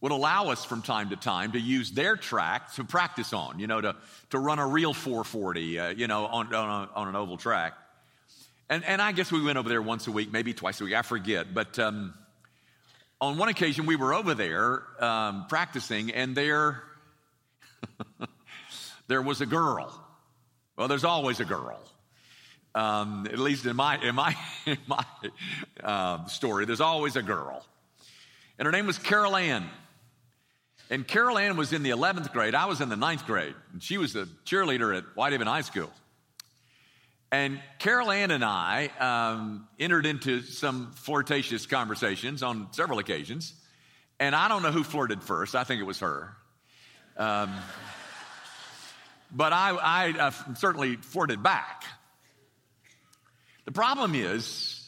would 0.00 0.12
allow 0.12 0.48
us 0.48 0.64
from 0.64 0.80
time 0.80 1.10
to 1.10 1.16
time 1.16 1.52
to 1.52 1.60
use 1.60 1.90
their 1.90 2.16
track 2.16 2.72
to 2.74 2.84
practice 2.84 3.32
on, 3.32 3.58
you 3.58 3.66
know, 3.66 3.80
to, 3.80 3.96
to 4.30 4.38
run 4.38 4.58
a 4.58 4.66
real 4.66 4.94
440, 4.94 5.78
uh, 5.78 5.88
you 5.90 6.06
know, 6.06 6.26
on, 6.26 6.54
on, 6.54 6.88
a, 6.88 6.90
on, 6.94 7.08
an 7.08 7.16
oval 7.16 7.36
track. 7.36 7.74
And, 8.70 8.84
and 8.84 9.02
I 9.02 9.10
guess 9.10 9.32
we 9.32 9.42
went 9.42 9.58
over 9.58 9.68
there 9.68 9.82
once 9.82 10.06
a 10.06 10.12
week, 10.12 10.30
maybe 10.32 10.54
twice 10.54 10.80
a 10.80 10.84
week, 10.84 10.94
I 10.94 11.02
forget. 11.02 11.52
But 11.52 11.80
um, 11.80 12.14
on 13.20 13.38
one 13.38 13.48
occasion, 13.48 13.86
we 13.86 13.96
were 13.96 14.14
over 14.14 14.34
there 14.34 14.84
um, 15.00 15.46
practicing, 15.48 16.12
and 16.12 16.36
there, 16.36 16.84
there 19.08 19.20
was 19.20 19.40
a 19.40 19.46
girl. 19.46 19.92
Well, 20.76 20.86
there's 20.86 21.04
always 21.04 21.40
a 21.40 21.44
girl. 21.44 21.80
Um, 22.78 23.26
at 23.26 23.40
least 23.40 23.66
in 23.66 23.74
my, 23.74 23.98
in 24.00 24.14
my, 24.14 24.36
in 24.66 24.78
my 24.86 25.04
uh, 25.82 26.26
story, 26.26 26.64
there's 26.64 26.80
always 26.80 27.16
a 27.16 27.22
girl. 27.22 27.66
And 28.56 28.66
her 28.66 28.72
name 28.72 28.86
was 28.86 28.98
Carol 28.98 29.34
Ann. 29.34 29.68
And 30.88 31.06
Carol 31.06 31.38
Ann 31.38 31.56
was 31.56 31.72
in 31.72 31.82
the 31.82 31.90
11th 31.90 32.32
grade. 32.32 32.54
I 32.54 32.66
was 32.66 32.80
in 32.80 32.88
the 32.88 32.94
9th 32.94 33.26
grade. 33.26 33.56
And 33.72 33.82
she 33.82 33.98
was 33.98 34.14
a 34.14 34.26
cheerleader 34.44 34.96
at 34.96 35.02
Whitehaven 35.16 35.48
High 35.48 35.62
School. 35.62 35.90
And 37.32 37.60
Carol 37.80 38.12
Ann 38.12 38.30
and 38.30 38.44
I 38.44 38.90
um, 39.00 39.66
entered 39.80 40.06
into 40.06 40.42
some 40.42 40.92
flirtatious 40.92 41.66
conversations 41.66 42.44
on 42.44 42.72
several 42.72 43.00
occasions. 43.00 43.54
And 44.20 44.36
I 44.36 44.46
don't 44.46 44.62
know 44.62 44.70
who 44.70 44.84
flirted 44.84 45.24
first. 45.24 45.56
I 45.56 45.64
think 45.64 45.80
it 45.80 45.84
was 45.84 45.98
her. 45.98 46.32
Um, 47.16 47.52
but 49.32 49.52
I, 49.52 49.70
I 49.70 50.10
uh, 50.12 50.54
certainly 50.54 50.94
flirted 50.94 51.42
back. 51.42 51.84
The 53.68 53.72
problem 53.72 54.14
is, 54.14 54.82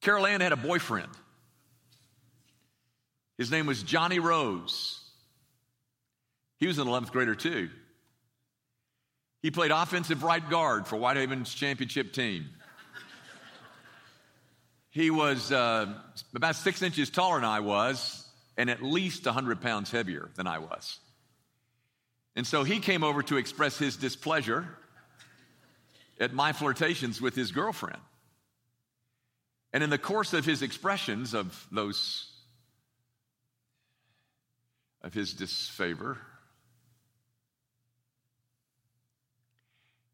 Carol 0.00 0.26
Ann 0.26 0.40
had 0.40 0.52
a 0.52 0.56
boyfriend. 0.56 1.10
His 3.36 3.50
name 3.50 3.66
was 3.66 3.82
Johnny 3.82 4.20
Rose. 4.20 5.00
He 6.60 6.68
was 6.68 6.78
an 6.78 6.86
11th 6.86 7.10
grader 7.10 7.34
too. 7.34 7.68
He 9.42 9.50
played 9.50 9.72
offensive 9.72 10.22
right 10.22 10.48
guard 10.48 10.86
for 10.86 10.94
Whitehaven's 10.94 11.52
championship 11.52 12.12
team. 12.12 12.48
He 14.90 15.10
was 15.10 15.50
uh, 15.50 15.94
about 16.32 16.54
six 16.54 16.80
inches 16.80 17.10
taller 17.10 17.38
than 17.40 17.44
I 17.44 17.58
was, 17.58 18.24
and 18.56 18.70
at 18.70 18.84
least 18.84 19.26
100 19.26 19.60
pounds 19.60 19.90
heavier 19.90 20.30
than 20.36 20.46
I 20.46 20.60
was. 20.60 21.00
And 22.36 22.46
so 22.46 22.62
he 22.62 22.78
came 22.78 23.02
over 23.02 23.20
to 23.24 23.36
express 23.36 23.76
his 23.76 23.96
displeasure 23.96 24.68
at 26.18 26.32
my 26.32 26.52
flirtations 26.52 27.20
with 27.20 27.34
his 27.34 27.52
girlfriend. 27.52 28.00
And 29.72 29.82
in 29.82 29.90
the 29.90 29.98
course 29.98 30.32
of 30.32 30.44
his 30.44 30.62
expressions 30.62 31.34
of 31.34 31.66
those, 31.70 32.30
of 35.02 35.12
his 35.12 35.34
disfavor, 35.34 36.18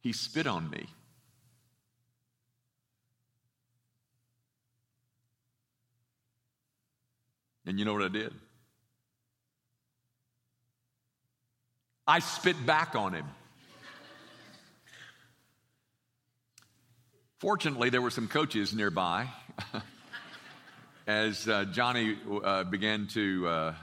he 0.01 0.13
spit 0.13 0.47
on 0.47 0.69
me. 0.69 0.87
And 7.65 7.79
you 7.79 7.85
know 7.85 7.93
what 7.93 8.03
I 8.03 8.09
did? 8.09 8.35
I 12.07 12.19
spit 12.19 12.67
back 12.67 12.97
on 12.97 13.15
him. 13.15 13.27
Fortunately, 17.43 17.91
there 17.91 18.01
were 18.01 18.13
some 18.13 18.29
coaches 18.29 18.73
nearby 18.73 19.29
as 21.09 21.49
uh, 21.49 21.65
Johnny 21.65 22.17
uh, 22.45 22.63
began 22.63 23.09
to 23.15 23.49
uh, 23.49 23.75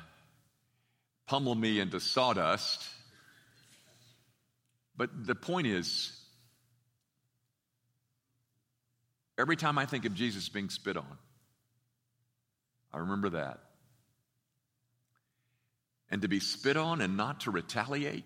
pummel 1.27 1.55
me 1.55 1.81
into 1.81 1.99
sawdust. 1.99 2.87
But 4.95 5.09
the 5.25 5.35
point 5.35 5.67
is, 5.67 6.17
every 9.37 9.57
time 9.57 9.77
I 9.77 9.85
think 9.85 10.05
of 10.05 10.13
Jesus 10.13 10.47
being 10.47 10.69
spit 10.69 10.95
on, 10.95 11.17
I 12.93 12.99
remember 12.99 13.31
that. 13.31 13.59
And 16.09 16.21
to 16.21 16.29
be 16.29 16.39
spit 16.39 16.77
on 16.77 17.01
and 17.01 17.17
not 17.17 17.41
to 17.41 17.51
retaliate 17.51 18.23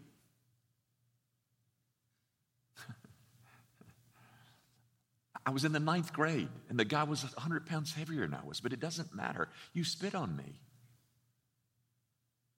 I 5.45 5.51
was 5.51 5.65
in 5.65 5.73
the 5.73 5.79
ninth 5.79 6.13
grade, 6.13 6.49
and 6.69 6.79
the 6.79 6.85
guy 6.85 7.03
was 7.03 7.23
100 7.23 7.65
pounds 7.65 7.93
heavier 7.93 8.21
than 8.21 8.33
I 8.33 8.45
was, 8.45 8.61
but 8.61 8.71
it 8.71 8.79
doesn't 8.79 9.13
matter. 9.13 9.49
You 9.73 9.83
spit 9.83 10.15
on 10.15 10.35
me. 10.35 10.59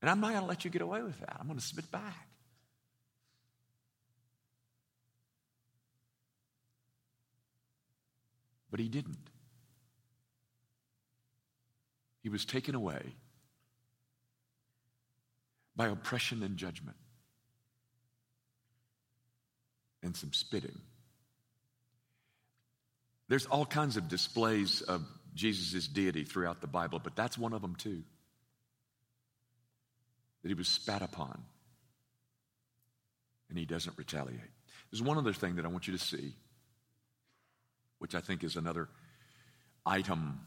And 0.01 0.09
I'm 0.09 0.19
not 0.19 0.31
going 0.31 0.41
to 0.41 0.47
let 0.47 0.65
you 0.65 0.71
get 0.71 0.83
away 0.83 1.01
with 1.01 1.19
that. 1.19 1.35
I'm 1.39 1.47
going 1.47 1.57
to 1.57 1.65
spit 1.65 1.89
back. 1.91 2.27
But 8.69 8.79
he 8.79 8.87
didn't. 8.87 9.29
He 12.21 12.29
was 12.29 12.45
taken 12.45 12.75
away 12.75 13.15
by 15.75 15.87
oppression 15.87 16.43
and 16.43 16.57
judgment 16.57 16.97
and 20.03 20.15
some 20.15 20.33
spitting. 20.33 20.79
There's 23.27 23.45
all 23.45 23.65
kinds 23.65 23.97
of 23.97 24.07
displays 24.07 24.81
of 24.81 25.03
Jesus' 25.33 25.87
deity 25.87 26.23
throughout 26.23 26.61
the 26.61 26.67
Bible, 26.67 26.99
but 27.03 27.15
that's 27.15 27.37
one 27.37 27.53
of 27.53 27.61
them 27.61 27.75
too. 27.75 28.03
That 30.43 30.49
he 30.49 30.53
was 30.53 30.67
spat 30.67 31.01
upon 31.01 31.43
and 33.49 33.57
he 33.57 33.65
doesn't 33.65 33.97
retaliate. 33.97 34.39
There's 34.91 35.01
one 35.01 35.17
other 35.17 35.33
thing 35.33 35.55
that 35.55 35.65
I 35.65 35.67
want 35.69 35.87
you 35.87 35.97
to 35.97 36.03
see, 36.03 36.33
which 37.99 38.15
I 38.15 38.19
think 38.19 38.43
is 38.43 38.55
another 38.55 38.89
item 39.85 40.39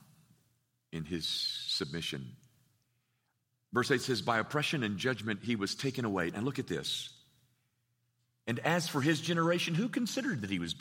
in 0.93 1.05
his 1.05 1.27
submission. 1.27 2.37
Verse 3.73 3.91
8 3.91 4.01
says, 4.01 4.23
By 4.23 4.39
oppression 4.39 4.83
and 4.83 4.97
judgment 4.97 5.41
he 5.43 5.57
was 5.57 5.75
taken 5.75 6.05
away. 6.05 6.31
And 6.35 6.45
look 6.45 6.59
at 6.59 6.67
this. 6.67 7.11
And 8.47 8.59
as 8.61 8.89
for 8.89 9.01
his 9.01 9.21
generation, 9.21 9.75
who 9.75 9.89
considered 9.89 10.41
that 10.41 10.51
he 10.51 10.59
was 10.59 10.75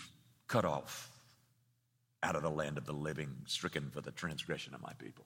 cut 0.47 0.63
off? 0.63 1.09
Out 2.23 2.35
of 2.35 2.41
the 2.41 2.49
land 2.49 2.77
of 2.77 2.85
the 2.85 2.93
living, 2.93 3.29
stricken 3.45 3.89
for 3.91 4.01
the 4.01 4.11
transgression 4.11 4.73
of 4.73 4.81
my 4.81 4.93
people? 4.93 5.25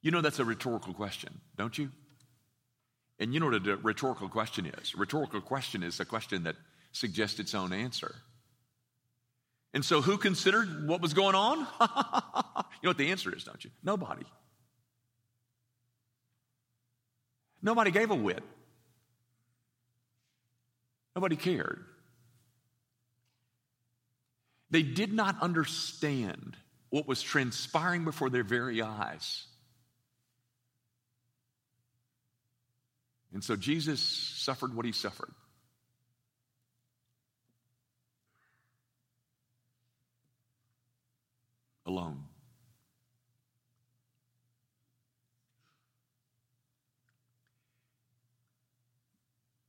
You 0.00 0.10
know 0.10 0.20
that's 0.20 0.38
a 0.38 0.44
rhetorical 0.44 0.94
question, 0.94 1.40
don't 1.56 1.76
you? 1.76 1.90
And 3.18 3.32
you 3.32 3.40
know 3.40 3.46
what 3.46 3.66
a 3.66 3.76
rhetorical 3.76 4.28
question 4.28 4.66
is? 4.66 4.94
A 4.94 4.98
rhetorical 4.98 5.40
question 5.40 5.82
is 5.82 6.00
a 6.00 6.04
question 6.04 6.44
that 6.44 6.56
suggests 6.90 7.38
its 7.38 7.54
own 7.54 7.72
answer. 7.72 8.14
And 9.74 9.84
so, 9.84 10.02
who 10.02 10.18
considered 10.18 10.86
what 10.86 11.00
was 11.00 11.14
going 11.14 11.34
on? 11.34 11.58
you 11.80 12.84
know 12.84 12.90
what 12.90 12.98
the 12.98 13.10
answer 13.10 13.34
is, 13.34 13.44
don't 13.44 13.64
you? 13.64 13.70
Nobody. 13.82 14.24
Nobody 17.62 17.90
gave 17.90 18.10
a 18.10 18.14
whit. 18.14 18.42
Nobody 21.14 21.36
cared. 21.36 21.84
They 24.72 24.82
did 24.82 25.12
not 25.12 25.36
understand 25.42 26.56
what 26.88 27.06
was 27.06 27.20
transpiring 27.20 28.04
before 28.04 28.30
their 28.30 28.42
very 28.42 28.80
eyes. 28.80 29.44
And 33.34 33.44
so 33.44 33.54
Jesus 33.54 34.00
suffered 34.00 34.74
what 34.74 34.86
he 34.86 34.92
suffered. 34.92 35.30
Alone. 41.84 42.24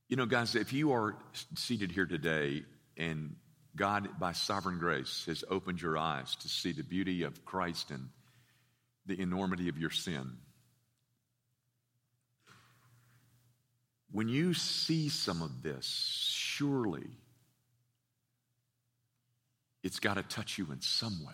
You 0.08 0.16
know, 0.16 0.24
guys, 0.24 0.54
if 0.54 0.72
you 0.72 0.92
are 0.92 1.14
seated 1.56 1.92
here 1.92 2.06
today 2.06 2.64
and 2.96 3.36
God, 3.76 4.08
by 4.20 4.32
sovereign 4.32 4.78
grace, 4.78 5.24
has 5.26 5.44
opened 5.50 5.82
your 5.82 5.98
eyes 5.98 6.36
to 6.36 6.48
see 6.48 6.72
the 6.72 6.84
beauty 6.84 7.24
of 7.24 7.44
Christ 7.44 7.90
and 7.90 8.08
the 9.06 9.20
enormity 9.20 9.68
of 9.68 9.78
your 9.78 9.90
sin. 9.90 10.38
When 14.12 14.28
you 14.28 14.54
see 14.54 15.08
some 15.08 15.42
of 15.42 15.62
this, 15.62 15.86
surely 16.32 17.08
it's 19.82 19.98
got 19.98 20.14
to 20.14 20.22
touch 20.22 20.56
you 20.56 20.68
in 20.70 20.80
some 20.80 21.24
way. 21.24 21.32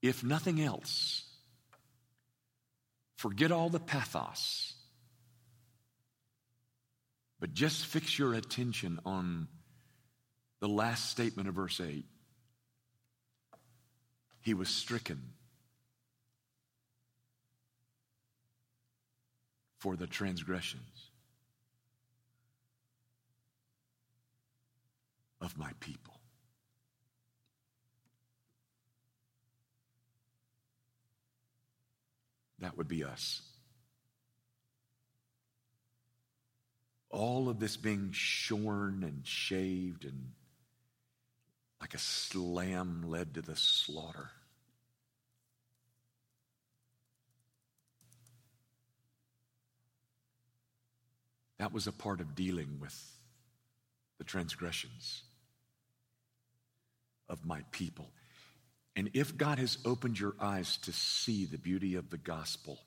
If 0.00 0.24
nothing 0.24 0.60
else, 0.60 1.24
forget 3.16 3.52
all 3.52 3.68
the 3.68 3.78
pathos 3.78 4.74
but 7.42 7.54
just 7.54 7.86
fix 7.86 8.20
your 8.20 8.34
attention 8.34 9.00
on 9.04 9.48
the 10.60 10.68
last 10.68 11.10
statement 11.10 11.48
of 11.48 11.56
verse 11.56 11.80
8. 11.80 12.04
He 14.42 14.54
was 14.54 14.68
stricken 14.68 15.20
for 19.80 19.96
the 19.96 20.06
transgressions 20.06 21.10
of 25.40 25.58
my 25.58 25.72
people. 25.80 26.14
That 32.60 32.76
would 32.76 32.86
be 32.86 33.02
us. 33.02 33.42
All 37.12 37.48
of 37.48 37.60
this 37.60 37.76
being 37.76 38.10
shorn 38.12 39.04
and 39.04 39.24
shaved 39.24 40.04
and 40.04 40.32
like 41.80 41.94
a 41.94 42.38
lamb 42.38 43.04
led 43.06 43.34
to 43.34 43.42
the 43.42 43.56
slaughter. 43.56 44.30
That 51.58 51.72
was 51.72 51.86
a 51.86 51.92
part 51.92 52.20
of 52.20 52.34
dealing 52.34 52.78
with 52.80 52.96
the 54.18 54.24
transgressions 54.24 55.22
of 57.28 57.44
my 57.44 57.62
people. 57.72 58.10
And 58.96 59.10
if 59.14 59.36
God 59.36 59.58
has 59.58 59.78
opened 59.84 60.18
your 60.18 60.34
eyes 60.40 60.76
to 60.78 60.92
see 60.92 61.44
the 61.44 61.58
beauty 61.58 61.94
of 61.94 62.10
the 62.10 62.18
gospel, 62.18 62.78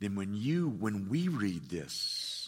then 0.00 0.16
when 0.16 0.34
you, 0.34 0.68
when 0.68 1.08
we 1.08 1.28
read 1.28 1.70
this, 1.70 2.43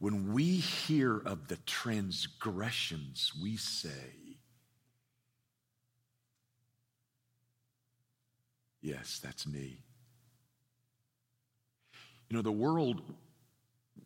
when 0.00 0.32
we 0.32 0.56
hear 0.56 1.18
of 1.18 1.48
the 1.48 1.58
transgressions, 1.66 3.32
we 3.40 3.56
say, 3.56 3.90
Yes, 8.82 9.20
that's 9.22 9.46
me. 9.46 9.76
You 12.30 12.36
know, 12.36 12.42
the 12.42 12.50
world 12.50 13.02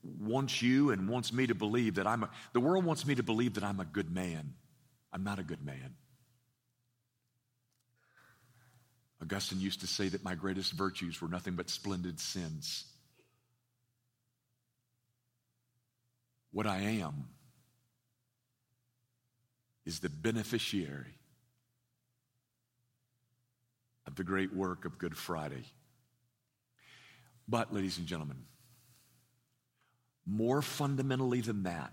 wants 0.03 0.61
you 0.61 0.91
and 0.91 1.09
wants 1.09 1.33
me 1.33 1.47
to 1.47 1.55
believe 1.55 1.95
that 1.95 2.09
I'm 2.09 2.25
a, 2.25 2.31
the 2.55 2.61
world 2.61 2.85
wants 2.85 3.07
me 3.07 3.15
to 3.15 3.23
believe 3.23 3.55
that 3.55 3.63
I'm 3.63 3.79
a 3.79 3.85
good 3.85 4.13
man. 4.13 4.55
I'm 5.13 5.23
not 5.23 5.39
a 5.39 5.45
good 5.45 5.65
man. 5.65 5.95
Augustine 9.23 9.61
used 9.61 9.81
to 9.83 9.87
say 9.87 10.09
that 10.09 10.25
my 10.25 10.35
greatest 10.35 10.73
virtues 10.73 11.23
were 11.23 11.29
nothing 11.29 11.55
but 11.55 11.71
splendid 11.71 12.19
sins. 12.19 12.87
What 16.55 16.69
I 16.69 16.79
am 16.79 17.25
is 19.85 19.99
the 19.99 20.09
beneficiary 20.09 21.19
of 24.07 24.15
the 24.15 24.23
great 24.23 24.55
work 24.55 24.85
of 24.85 24.97
Good 24.97 25.17
Friday. 25.17 25.65
But, 27.49 27.75
ladies 27.75 27.99
and 27.99 28.07
gentlemen, 28.07 28.37
more 30.25 30.63
fundamentally 30.63 31.41
than 31.41 31.65
that, 31.65 31.93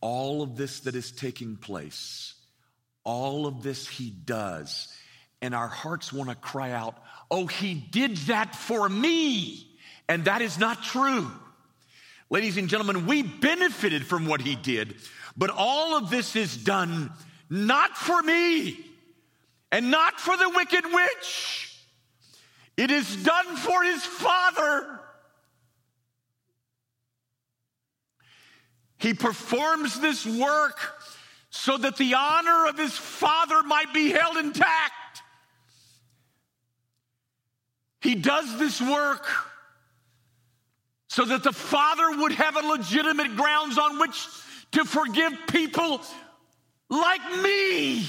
all 0.00 0.40
of 0.40 0.56
this 0.56 0.80
that 0.80 0.94
is 0.94 1.10
taking 1.10 1.56
place, 1.56 2.34
all 3.02 3.48
of 3.48 3.64
this 3.64 3.88
he 3.88 4.10
does, 4.10 4.94
and 5.42 5.56
our 5.56 5.66
hearts 5.66 6.12
want 6.12 6.30
to 6.30 6.36
cry 6.36 6.70
out, 6.70 7.02
Oh, 7.32 7.48
he 7.48 7.74
did 7.74 8.16
that 8.28 8.54
for 8.54 8.88
me. 8.88 9.76
And 10.08 10.26
that 10.26 10.40
is 10.40 10.56
not 10.56 10.84
true. 10.84 11.28
Ladies 12.34 12.56
and 12.56 12.68
gentlemen, 12.68 13.06
we 13.06 13.22
benefited 13.22 14.04
from 14.04 14.26
what 14.26 14.40
he 14.40 14.56
did, 14.56 14.96
but 15.36 15.50
all 15.50 15.96
of 15.96 16.10
this 16.10 16.34
is 16.34 16.56
done 16.56 17.12
not 17.48 17.96
for 17.96 18.20
me 18.24 18.76
and 19.70 19.92
not 19.92 20.18
for 20.18 20.36
the 20.36 20.48
wicked 20.48 20.84
witch. 20.84 21.78
It 22.76 22.90
is 22.90 23.22
done 23.22 23.54
for 23.54 23.84
his 23.84 24.04
father. 24.04 24.98
He 28.98 29.14
performs 29.14 30.00
this 30.00 30.26
work 30.26 30.80
so 31.50 31.76
that 31.76 31.96
the 31.98 32.14
honor 32.14 32.66
of 32.66 32.76
his 32.76 32.94
father 32.94 33.62
might 33.62 33.94
be 33.94 34.10
held 34.10 34.38
intact. 34.38 35.22
He 38.00 38.16
does 38.16 38.58
this 38.58 38.80
work 38.80 39.24
so 41.14 41.24
that 41.24 41.44
the 41.44 41.52
father 41.52 42.10
would 42.22 42.32
have 42.32 42.56
a 42.56 42.66
legitimate 42.66 43.36
grounds 43.36 43.78
on 43.78 44.00
which 44.00 44.26
to 44.72 44.84
forgive 44.84 45.32
people 45.46 46.00
like 46.90 47.20
me. 47.40 48.04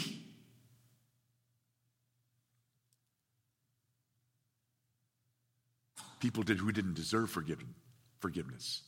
People 6.20 6.42
did 6.42 6.58
who 6.58 6.72
didn't 6.72 6.96
deserve 6.96 7.30
forgiveness. 7.30 8.82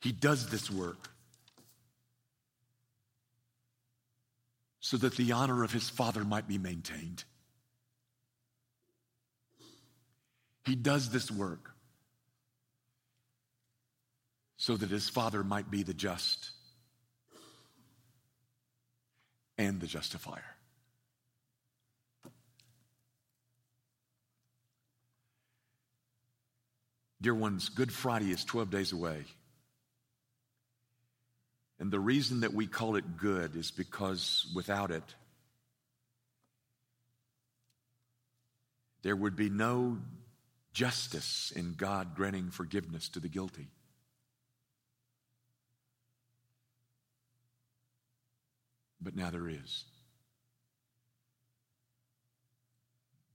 He 0.00 0.10
does 0.10 0.48
this 0.48 0.68
work 0.68 1.08
so 4.80 4.96
that 4.96 5.14
the 5.14 5.30
honor 5.30 5.62
of 5.62 5.72
his 5.72 5.88
father 5.88 6.24
might 6.24 6.48
be 6.48 6.58
maintained. 6.58 7.22
He 10.64 10.74
does 10.74 11.10
this 11.10 11.30
work 11.30 11.74
so 14.56 14.76
that 14.76 14.90
his 14.90 15.08
father 15.08 15.42
might 15.42 15.70
be 15.70 15.82
the 15.82 15.94
just 15.94 16.50
and 19.58 19.80
the 19.80 19.86
justifier. 19.86 20.44
Dear 27.20 27.34
ones, 27.34 27.68
Good 27.68 27.92
Friday 27.92 28.30
is 28.32 28.44
12 28.44 28.70
days 28.70 28.92
away. 28.92 29.24
And 31.78 31.90
the 31.90 32.00
reason 32.00 32.40
that 32.40 32.54
we 32.54 32.66
call 32.66 32.96
it 32.96 33.16
good 33.16 33.56
is 33.56 33.72
because 33.72 34.46
without 34.54 34.92
it, 34.92 35.02
there 39.02 39.16
would 39.16 39.34
be 39.34 39.50
no 39.50 39.98
justice 40.72 41.52
in 41.54 41.74
God 41.74 42.14
granting 42.14 42.50
forgiveness 42.50 43.08
to 43.10 43.20
the 43.20 43.28
guilty. 43.28 43.68
But 49.00 49.16
now 49.16 49.30
there 49.30 49.48
is. 49.48 49.84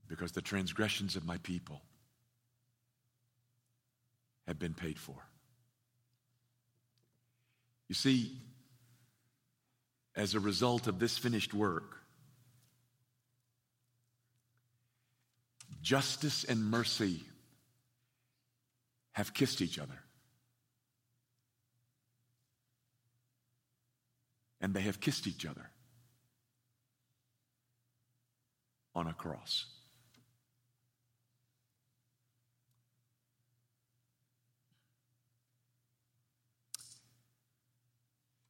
Because 0.07 0.31
the 0.31 0.41
transgressions 0.41 1.15
of 1.15 1.25
my 1.25 1.37
people 1.39 1.81
have 4.47 4.57
been 4.57 4.73
paid 4.73 4.97
for. 4.97 5.15
You 7.89 7.95
see, 7.95 8.37
as 10.15 10.33
a 10.33 10.39
result 10.39 10.87
of 10.87 10.99
this 10.99 11.17
finished 11.17 11.53
work, 11.53 11.96
justice 15.87 16.43
and 16.43 16.65
mercy 16.65 17.21
have 19.13 19.33
kissed 19.33 19.61
each 19.61 19.79
other. 19.79 19.97
And 24.59 24.73
they 24.73 24.81
have 24.81 24.99
kissed 24.99 25.27
each 25.27 25.45
other 25.45 25.71
on 28.93 29.07
a 29.07 29.13
cross. 29.13 29.65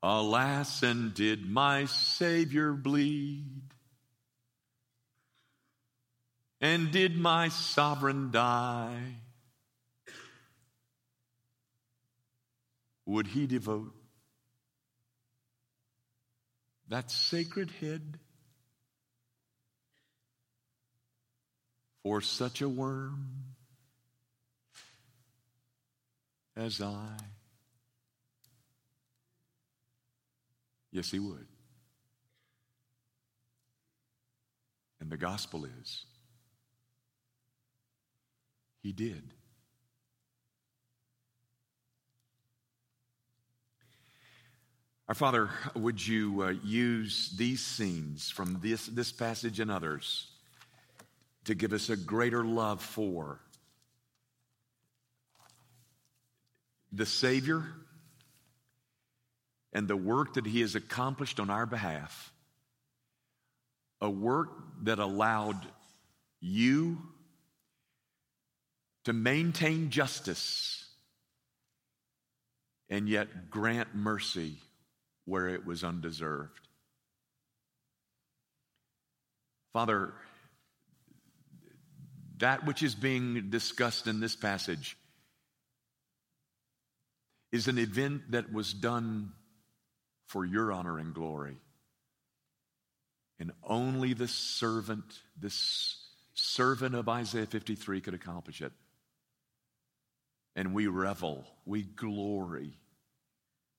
Alas, 0.01 0.81
and 0.81 1.13
did 1.13 1.47
my 1.47 1.85
Savior 1.85 2.73
bleed? 2.73 3.76
And 6.59 6.91
did 6.91 7.17
my 7.17 7.49
sovereign 7.49 8.31
die? 8.31 8.99
Would 13.05 13.27
he 13.27 13.45
devote 13.47 13.93
that 16.89 17.11
sacred 17.11 17.71
head 17.79 18.19
for 22.03 22.21
such 22.21 22.61
a 22.61 22.67
worm 22.67 23.55
as 26.55 26.81
I? 26.81 27.15
Yes, 30.91 31.11
he 31.11 31.19
would. 31.19 31.47
And 34.99 35.11
the 35.11 35.17
gospel 35.17 35.65
is 35.65 36.05
he 38.87 38.93
did. 38.93 39.33
Our 45.09 45.15
Father, 45.15 45.49
would 45.75 46.05
you 46.05 46.41
uh, 46.41 46.53
use 46.63 47.35
these 47.37 47.59
scenes 47.59 48.31
from 48.31 48.59
this, 48.61 48.85
this 48.85 49.11
passage 49.11 49.59
and 49.59 49.69
others 49.69 50.31
to 51.43 51.53
give 51.53 51.73
us 51.73 51.89
a 51.89 51.97
greater 51.97 52.45
love 52.45 52.81
for 52.81 53.41
the 56.93 57.05
Savior? 57.05 57.65
and 59.73 59.87
the 59.87 59.97
work 59.97 60.35
that 60.35 60.45
He 60.47 60.61
has 60.61 60.73
accomplished 60.75 61.39
on 61.39 61.51
our 61.51 61.67
behalf, 61.67 62.33
a 64.01 64.09
work 64.09 64.49
that 64.83 64.97
allowed 64.97 65.67
you 66.39 66.97
to 69.07 69.13
maintain 69.13 69.89
justice 69.89 70.85
and 72.89 73.07
yet 73.07 73.49
grant 73.49 73.95
mercy 73.95 74.57
where 75.23 75.47
it 75.47 75.65
was 75.65 75.81
undeserved. 75.81 76.67
Father, 79.71 80.13
that 82.39 82.65
which 82.65 82.83
is 82.83 82.95
being 82.95 83.49
discussed 83.49 84.07
in 84.07 84.19
this 84.19 84.35
passage 84.35 84.97
is 87.53 87.69
an 87.69 87.77
event 87.77 88.31
that 88.31 88.51
was 88.51 88.73
done 88.73 89.31
for 90.25 90.43
your 90.43 90.69
honor 90.73 90.99
and 90.99 91.13
glory. 91.13 91.55
And 93.39 93.53
only 93.63 94.13
the 94.13 94.27
servant, 94.27 95.05
this 95.39 95.95
servant 96.33 96.93
of 96.93 97.07
Isaiah 97.07 97.45
53 97.45 98.01
could 98.01 98.13
accomplish 98.13 98.61
it. 98.61 98.73
And 100.57 100.73
we 100.73 100.87
revel, 100.87 101.45
we 101.65 101.83
glory 101.83 102.73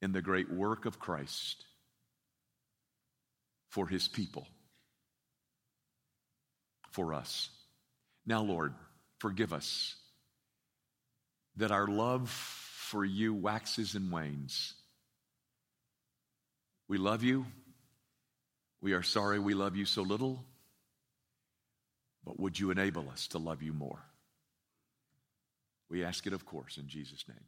in 0.00 0.12
the 0.12 0.22
great 0.22 0.48
work 0.48 0.86
of 0.86 1.00
Christ 1.00 1.64
for 3.68 3.88
his 3.88 4.06
people, 4.06 4.46
for 6.92 7.12
us. 7.12 7.50
Now, 8.24 8.42
Lord, 8.42 8.74
forgive 9.18 9.52
us 9.52 9.96
that 11.56 11.72
our 11.72 11.88
love 11.88 12.30
for 12.30 13.04
you 13.04 13.34
waxes 13.34 13.96
and 13.96 14.12
wanes. 14.12 14.74
We 16.86 16.96
love 16.96 17.24
you. 17.24 17.44
We 18.80 18.92
are 18.92 19.02
sorry 19.02 19.40
we 19.40 19.54
love 19.54 19.74
you 19.74 19.84
so 19.84 20.02
little, 20.02 20.44
but 22.24 22.38
would 22.38 22.56
you 22.56 22.70
enable 22.70 23.10
us 23.10 23.26
to 23.28 23.38
love 23.38 23.62
you 23.64 23.72
more? 23.72 24.07
We 25.88 26.04
ask 26.04 26.26
it, 26.26 26.32
of 26.32 26.44
course, 26.44 26.76
in 26.76 26.86
Jesus' 26.86 27.24
name. 27.28 27.44